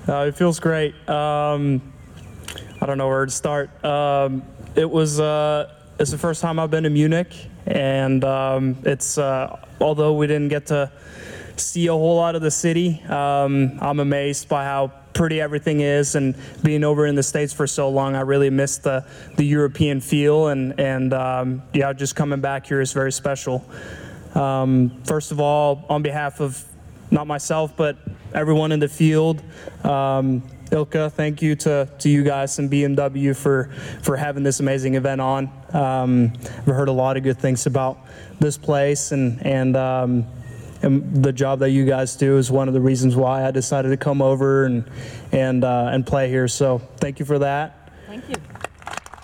Uh, 0.07 0.27
it 0.27 0.37
feels 0.37 0.59
great. 0.59 0.93
Um, 1.09 1.81
I 2.81 2.85
don't 2.85 2.97
know 2.97 3.09
where 3.09 3.25
to 3.25 3.31
start. 3.31 3.69
Um, 3.83 4.41
it 4.75 4.89
was 4.89 5.19
uh, 5.19 5.69
it's 5.99 6.11
the 6.11 6.17
first 6.17 6.41
time 6.41 6.59
I've 6.59 6.71
been 6.71 6.83
to 6.83 6.89
Munich, 6.89 7.49
and 7.67 8.23
um, 8.23 8.77
it's 8.83 9.17
uh, 9.17 9.59
although 9.79 10.13
we 10.13 10.27
didn't 10.27 10.47
get 10.49 10.67
to 10.67 10.91
see 11.57 11.87
a 11.87 11.91
whole 11.91 12.15
lot 12.15 12.35
of 12.35 12.41
the 12.41 12.51
city, 12.51 13.01
um, 13.03 13.77
I'm 13.81 13.99
amazed 13.99 14.47
by 14.47 14.63
how 14.63 14.91
pretty 15.13 15.41
everything 15.41 15.81
is. 15.81 16.15
And 16.15 16.35
being 16.63 16.83
over 16.83 17.05
in 17.05 17.15
the 17.15 17.23
states 17.23 17.51
for 17.51 17.67
so 17.67 17.89
long, 17.89 18.15
I 18.15 18.21
really 18.21 18.49
missed 18.49 18.83
the 18.83 19.05
the 19.35 19.43
European 19.43 20.01
feel, 20.01 20.47
and 20.47 20.79
and 20.79 21.13
um, 21.13 21.61
yeah, 21.73 21.91
just 21.93 22.15
coming 22.15 22.41
back 22.41 22.65
here 22.65 22.81
is 22.81 22.93
very 22.93 23.11
special. 23.11 23.65
Um, 24.33 25.01
first 25.05 25.31
of 25.31 25.39
all, 25.39 25.85
on 25.89 26.03
behalf 26.03 26.39
of 26.39 26.63
not 27.11 27.27
myself, 27.27 27.75
but 27.75 27.97
everyone 28.33 28.71
in 28.71 28.79
the 28.79 28.87
field. 28.87 29.41
Um, 29.83 30.43
Ilka, 30.71 31.09
thank 31.09 31.41
you 31.41 31.55
to, 31.55 31.89
to 31.99 32.09
you 32.09 32.23
guys 32.23 32.59
and 32.59 32.69
BMW 32.69 33.35
for, 33.35 33.69
for 34.01 34.17
having 34.17 34.43
this 34.43 34.59
amazing 34.59 34.95
event 34.95 35.21
on. 35.21 35.49
Um, 35.73 36.33
I've 36.59 36.65
heard 36.65 36.89
a 36.89 36.93
lot 36.93 37.17
of 37.17 37.23
good 37.23 37.37
things 37.37 37.65
about 37.65 37.99
this 38.39 38.57
place, 38.57 39.11
and, 39.11 39.45
and, 39.45 39.77
um, 39.77 40.25
and 40.81 41.23
the 41.23 41.31
job 41.31 41.59
that 41.59 41.69
you 41.69 41.85
guys 41.85 42.15
do 42.15 42.37
is 42.37 42.51
one 42.51 42.67
of 42.67 42.73
the 42.73 42.81
reasons 42.81 43.15
why 43.15 43.45
I 43.45 43.51
decided 43.51 43.89
to 43.89 43.97
come 43.97 44.21
over 44.21 44.65
and, 44.65 44.89
and, 45.31 45.63
uh, 45.63 45.89
and 45.91 46.05
play 46.05 46.29
here. 46.29 46.47
So 46.47 46.79
thank 46.97 47.19
you 47.19 47.25
for 47.25 47.39
that. 47.39 47.91
Thank 48.07 48.27
you. 48.29 48.35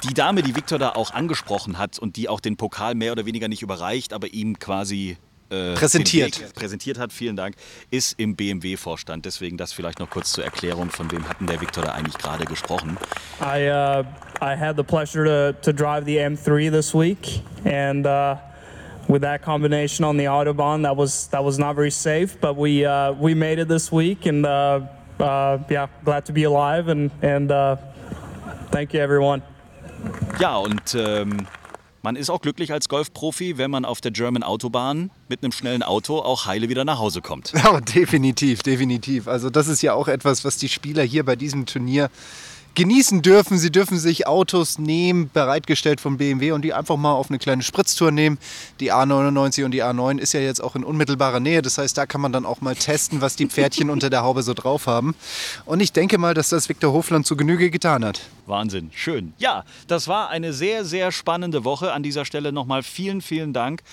Die 0.04 0.14
Dame, 0.14 0.42
die 0.42 0.54
Viktor 0.54 0.78
da 0.78 0.90
auch 0.90 1.12
angesprochen 1.12 1.78
hat 1.78 1.98
und 1.98 2.18
die 2.18 2.28
auch 2.28 2.42
den 2.42 2.58
Pokal 2.58 2.94
mehr 2.94 3.14
oder 3.14 3.26
weniger 3.26 3.48
nicht 3.48 3.62
überreicht, 3.62 4.12
aber 4.12 4.34
ihm 4.34 4.60
quasi 4.60 5.18
äh, 5.54 5.76
Präsentiert. 5.76 6.54
präsentiert 6.56 6.98
hat, 7.00 7.14
vielen 7.14 7.36
Dank, 7.36 7.56
ist 7.92 8.20
im 8.20 8.36
BMW-Vorstand. 8.36 9.26
Deswegen 9.26 9.58
das 9.58 9.74
vielleicht 9.74 10.00
noch 10.00 10.10
kurz 10.10 10.32
zur 10.32 10.44
Erklärung, 10.44 10.90
von 10.90 11.12
wem 11.12 11.28
hatten 11.28 11.48
der 11.48 11.62
Viktor 11.62 11.84
da 11.84 11.94
eigentlich 11.94 12.18
gerade 12.18 12.46
gesprochen. 12.46 12.98
I 13.40 13.70
uh, 13.70 14.04
I 14.42 14.56
had 14.56 14.76
the 14.78 14.84
pleasure 14.84 15.26
to, 15.26 15.54
to 15.62 15.72
drive 15.72 16.06
the 16.06 16.18
M3 16.18 16.72
this 16.72 16.94
week, 16.94 17.42
and 17.66 18.06
uh, 18.06 18.36
with 19.08 19.22
that 19.22 19.42
combination 19.42 20.06
on 20.06 20.18
the 20.18 20.26
autobahn, 20.26 20.84
that 20.84 20.96
was 20.96 21.28
that 21.30 21.44
was 21.44 21.58
not 21.58 21.76
very 21.76 21.92
safe. 21.92 22.40
But 22.40 22.56
we 22.58 22.86
uh, 22.86 23.14
we 23.14 23.34
made 23.34 23.60
it 23.60 23.68
this 23.68 23.92
week, 23.92 24.26
and 24.26 24.46
uh, 24.46 24.82
uh, 25.20 25.60
yeah, 25.70 25.88
glad 26.04 26.26
to 26.26 26.34
be 26.34 26.44
alive, 26.44 26.90
and 26.90 27.12
and 27.22 27.52
uh, 27.52 27.78
thank 28.72 28.94
you 28.94 29.02
everyone. 29.02 29.42
Ja, 30.40 30.58
und 30.58 30.96
ähm, 30.96 31.48
man 32.04 32.18
ist 32.18 32.30
auch 32.30 32.42
glücklich 32.42 32.72
als 32.72 32.90
Golfprofi, 32.90 33.58
wenn 33.58 33.72
man 33.72 33.86
auf 33.86 34.02
der 34.02 34.12
German 34.12 34.44
Autobahn 34.44 35.10
mit 35.30 35.42
einem 35.42 35.54
schnellen 35.54 35.82
Auto 35.82 36.20
auch 36.20 36.46
heile 36.46 36.70
wieder 36.70 36.86
nach 36.86 37.00
Hause 37.00 37.22
kommt. 37.22 37.54
Ja, 37.64 37.80
definitiv, 37.80 38.62
definitiv. 38.62 39.30
Also 39.30 39.50
das 39.50 39.70
ist 39.70 39.82
ja 39.82 39.94
auch 39.94 40.10
etwas, 40.10 40.44
was 40.44 40.58
die 40.58 40.68
Spieler 40.68 41.02
hier 41.02 41.24
bei 41.24 41.38
diesem 41.38 41.66
Turnier 41.66 42.10
genießen 42.76 43.22
dürfen. 43.22 43.58
Sie 43.58 43.72
dürfen 43.72 43.98
sich 43.98 44.28
Autos 44.28 44.80
nehmen, 44.80 45.30
bereitgestellt 45.34 46.02
von 46.02 46.18
BMW 46.18 46.52
und 46.52 46.64
die 46.64 46.74
einfach 46.74 46.98
mal 46.98 47.14
auf 47.14 47.30
eine 47.30 47.40
kleine 47.40 47.64
Spritztour 47.64 48.12
nehmen. 48.12 48.38
Die 48.80 48.92
A99 48.92 49.66
und 49.66 49.72
die 49.72 49.84
A9 49.84 50.18
ist 50.18 50.34
ja 50.34 50.40
jetzt 50.40 50.64
auch 50.64 50.76
in 50.76 50.84
unmittelbarer 50.84 51.40
Nähe. 51.40 51.62
Das 51.62 51.78
heißt, 51.78 51.98
da 51.98 52.06
kann 52.06 52.22
man 52.22 52.32
dann 52.32 52.46
auch 52.46 52.62
mal 52.62 52.76
testen, 52.76 53.22
was 53.22 53.36
die 53.36 53.48
Pferdchen 53.48 53.90
unter 53.90 54.10
der 54.10 54.24
Haube 54.24 54.44
so 54.44 54.54
drauf 54.54 54.88
haben. 54.88 55.16
Und 55.66 55.80
ich 55.82 55.92
denke 55.92 56.18
mal, 56.18 56.34
dass 56.34 56.50
das 56.50 56.70
Viktor 56.70 56.94
Hofland 56.94 57.26
zu 57.26 57.36
Genüge 57.36 57.70
getan 57.70 58.04
hat. 58.04 58.22
Wahnsinn, 58.46 58.92
schön. 58.94 59.34
Ja, 59.38 59.64
das 59.88 60.08
war 60.08 60.30
eine 60.30 60.54
sehr, 60.54 60.86
sehr 60.86 61.12
spannende 61.12 61.64
Woche. 61.64 61.94
An 61.94 62.04
dieser 62.04 62.26
Stelle 62.26 62.52
nochmal 62.52 62.84
vielen, 62.84 63.22
vielen 63.22 63.54
Dank 63.54 63.84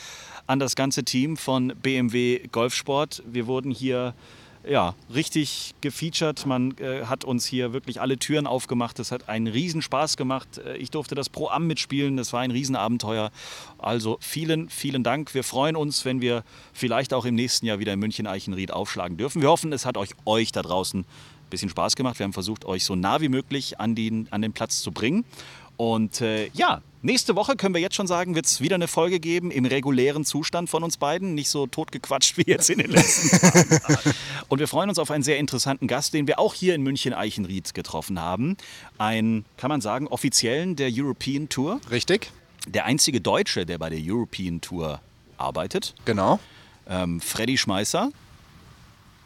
an 0.46 0.58
das 0.58 0.74
ganze 0.74 1.04
Team 1.04 1.36
von 1.36 1.72
BMW 1.80 2.48
Golfsport. 2.50 3.22
Wir 3.24 3.46
wurden 3.46 3.70
hier 3.70 4.14
ja, 4.68 4.94
richtig 5.12 5.74
gefeatured. 5.80 6.44
Man 6.46 6.76
äh, 6.78 7.04
hat 7.06 7.24
uns 7.24 7.46
hier 7.46 7.72
wirklich 7.72 8.00
alle 8.00 8.18
Türen 8.18 8.46
aufgemacht. 8.46 8.98
Es 8.98 9.10
hat 9.10 9.28
einen 9.28 9.46
riesen 9.46 9.82
Spaß 9.82 10.16
gemacht. 10.16 10.58
Äh, 10.58 10.76
Ich 10.76 10.90
durfte 10.90 11.14
das 11.14 11.28
Pro 11.28 11.48
Am 11.48 11.66
mitspielen. 11.66 12.16
Das 12.16 12.32
war 12.32 12.40
ein 12.40 12.50
Riesenabenteuer. 12.50 13.30
Also 13.78 14.18
vielen, 14.20 14.68
vielen 14.68 15.02
Dank. 15.02 15.34
Wir 15.34 15.44
freuen 15.44 15.76
uns, 15.76 16.04
wenn 16.04 16.20
wir 16.20 16.44
vielleicht 16.72 17.14
auch 17.14 17.24
im 17.24 17.34
nächsten 17.34 17.66
Jahr 17.66 17.78
wieder 17.78 17.92
in 17.92 18.00
München-Eichenried 18.00 18.72
aufschlagen 18.72 19.16
dürfen. 19.16 19.40
Wir 19.40 19.48
hoffen, 19.48 19.72
es 19.72 19.86
hat 19.86 19.96
euch, 19.96 20.10
euch 20.26 20.52
da 20.52 20.62
draußen 20.62 21.00
ein 21.00 21.50
bisschen 21.50 21.70
Spaß 21.70 21.96
gemacht. 21.96 22.18
Wir 22.18 22.24
haben 22.24 22.32
versucht, 22.32 22.64
euch 22.64 22.84
so 22.84 22.94
nah 22.94 23.20
wie 23.20 23.28
möglich 23.28 23.80
an 23.80 23.94
den, 23.94 24.28
an 24.30 24.42
den 24.42 24.52
Platz 24.52 24.82
zu 24.82 24.92
bringen. 24.92 25.24
Und 25.76 26.20
äh, 26.20 26.48
ja, 26.52 26.82
nächste 27.02 27.36
Woche 27.36 27.56
können 27.56 27.74
wir 27.74 27.80
jetzt 27.80 27.94
schon 27.94 28.06
sagen, 28.06 28.34
wird 28.34 28.46
es 28.46 28.60
wieder 28.60 28.74
eine 28.74 28.88
Folge 28.88 29.20
geben 29.20 29.50
im 29.50 29.64
regulären 29.64 30.24
Zustand 30.24 30.70
von 30.70 30.82
uns 30.82 30.96
beiden. 30.96 31.34
Nicht 31.34 31.50
so 31.50 31.66
totgequatscht 31.66 32.36
wie 32.36 32.44
jetzt 32.46 32.70
in 32.70 32.78
den 32.78 32.90
letzten 32.90 33.38
Tagen. 33.38 34.14
Und 34.48 34.58
wir 34.58 34.68
freuen 34.68 34.88
uns 34.88 34.98
auf 34.98 35.10
einen 35.10 35.22
sehr 35.22 35.38
interessanten 35.38 35.86
Gast, 35.86 36.14
den 36.14 36.26
wir 36.26 36.38
auch 36.38 36.54
hier 36.54 36.74
in 36.74 36.82
München-Eichenried 36.82 37.74
getroffen 37.74 38.20
haben. 38.20 38.56
Einen, 38.98 39.44
kann 39.56 39.68
man 39.68 39.80
sagen, 39.80 40.06
offiziellen 40.06 40.76
der 40.76 40.90
European 40.92 41.48
Tour. 41.48 41.80
Richtig? 41.90 42.30
Der 42.66 42.84
einzige 42.84 43.20
Deutsche, 43.20 43.64
der 43.64 43.78
bei 43.78 43.90
der 43.90 44.00
European 44.02 44.60
Tour 44.60 45.00
arbeitet. 45.38 45.94
Genau. 46.04 46.38
Ähm, 46.88 47.20
Freddy 47.20 47.56
Schmeißer. 47.56 48.10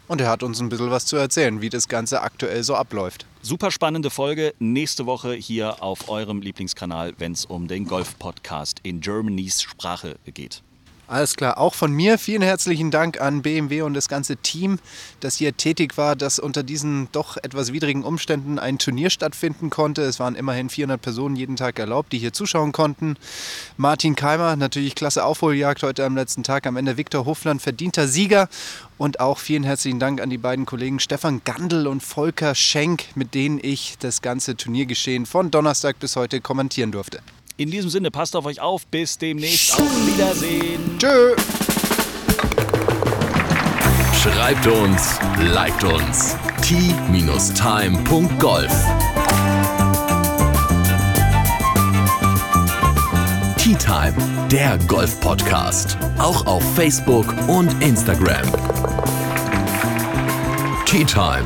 Und 0.07 0.21
er 0.21 0.29
hat 0.29 0.43
uns 0.43 0.59
ein 0.61 0.69
bisschen 0.69 0.91
was 0.91 1.05
zu 1.05 1.15
erzählen, 1.15 1.61
wie 1.61 1.69
das 1.69 1.87
Ganze 1.87 2.21
aktuell 2.21 2.63
so 2.63 2.75
abläuft. 2.75 3.25
Super 3.41 3.71
spannende 3.71 4.09
Folge 4.09 4.53
nächste 4.59 5.05
Woche 5.05 5.33
hier 5.33 5.81
auf 5.81 6.09
eurem 6.09 6.41
Lieblingskanal, 6.41 7.13
wenn 7.17 7.31
es 7.31 7.45
um 7.45 7.67
den 7.67 7.85
Golf-Podcast 7.85 8.81
in 8.83 9.01
Germanys 9.01 9.61
Sprache 9.61 10.17
geht. 10.25 10.61
Alles 11.07 11.35
klar, 11.35 11.59
auch 11.59 11.75
von 11.75 11.91
mir 11.91 12.17
vielen 12.17 12.41
herzlichen 12.41 12.89
Dank 12.89 13.21
an 13.21 13.43
BMW 13.43 13.83
und 13.83 13.93
das 13.93 14.07
ganze 14.07 14.37
Team, 14.37 14.79
das 15.19 15.35
hier 15.35 15.55
tätig 15.55 15.97
war, 15.97 16.15
dass 16.15 16.39
unter 16.39 16.63
diesen 16.63 17.09
doch 17.11 17.37
etwas 17.37 17.71
widrigen 17.71 18.03
Umständen 18.03 18.57
ein 18.57 18.79
Turnier 18.79 19.11
stattfinden 19.11 19.69
konnte. 19.69 20.01
Es 20.01 20.19
waren 20.19 20.33
immerhin 20.33 20.67
400 20.67 20.99
Personen 20.99 21.35
jeden 21.35 21.57
Tag 21.57 21.77
erlaubt, 21.77 22.11
die 22.11 22.17
hier 22.17 22.33
zuschauen 22.33 22.71
konnten. 22.71 23.17
Martin 23.77 24.15
Keimer, 24.15 24.55
natürlich 24.55 24.95
klasse 24.95 25.23
Aufholjagd 25.23 25.83
heute 25.83 26.05
am 26.05 26.15
letzten 26.15 26.41
Tag. 26.41 26.65
Am 26.65 26.75
Ende 26.75 26.97
Viktor 26.97 27.25
Hofland, 27.25 27.61
verdienter 27.61 28.07
Sieger. 28.07 28.49
Und 28.97 29.19
auch 29.19 29.37
vielen 29.37 29.63
herzlichen 29.63 29.99
Dank 29.99 30.21
an 30.21 30.31
die 30.31 30.37
beiden 30.39 30.65
Kollegen 30.65 30.99
Stefan 30.99 31.41
Gandl 31.43 31.85
und 31.85 32.01
Volker 32.01 32.55
Schenk, 32.55 33.03
mit 33.13 33.35
denen 33.35 33.59
ich 33.61 33.97
das 33.99 34.23
ganze 34.23 34.55
Turniergeschehen 34.55 35.27
von 35.27 35.51
Donnerstag 35.51 35.99
bis 35.99 36.15
heute 36.15 36.41
kommentieren 36.41 36.91
durfte. 36.91 37.21
In 37.57 37.71
diesem 37.71 37.89
Sinne, 37.89 38.11
passt 38.11 38.35
auf 38.35 38.45
euch 38.45 38.59
auf. 38.59 38.85
Bis 38.87 39.17
demnächst. 39.17 39.73
Auf 39.75 40.07
Wiedersehen. 40.07 40.97
Tschö. 40.99 41.35
Schreibt 44.21 44.67
uns, 44.67 45.19
liked 45.39 45.83
uns. 45.83 46.35
t-time.golf 46.61 47.45
Tea 53.57 53.75
Time, 53.75 54.13
der 54.51 54.77
Golf-Podcast. 54.87 55.97
Auch 56.17 56.45
auf 56.45 56.63
Facebook 56.75 57.33
und 57.47 57.71
Instagram. 57.83 58.51
Tea 60.85 61.05
Time. 61.05 61.45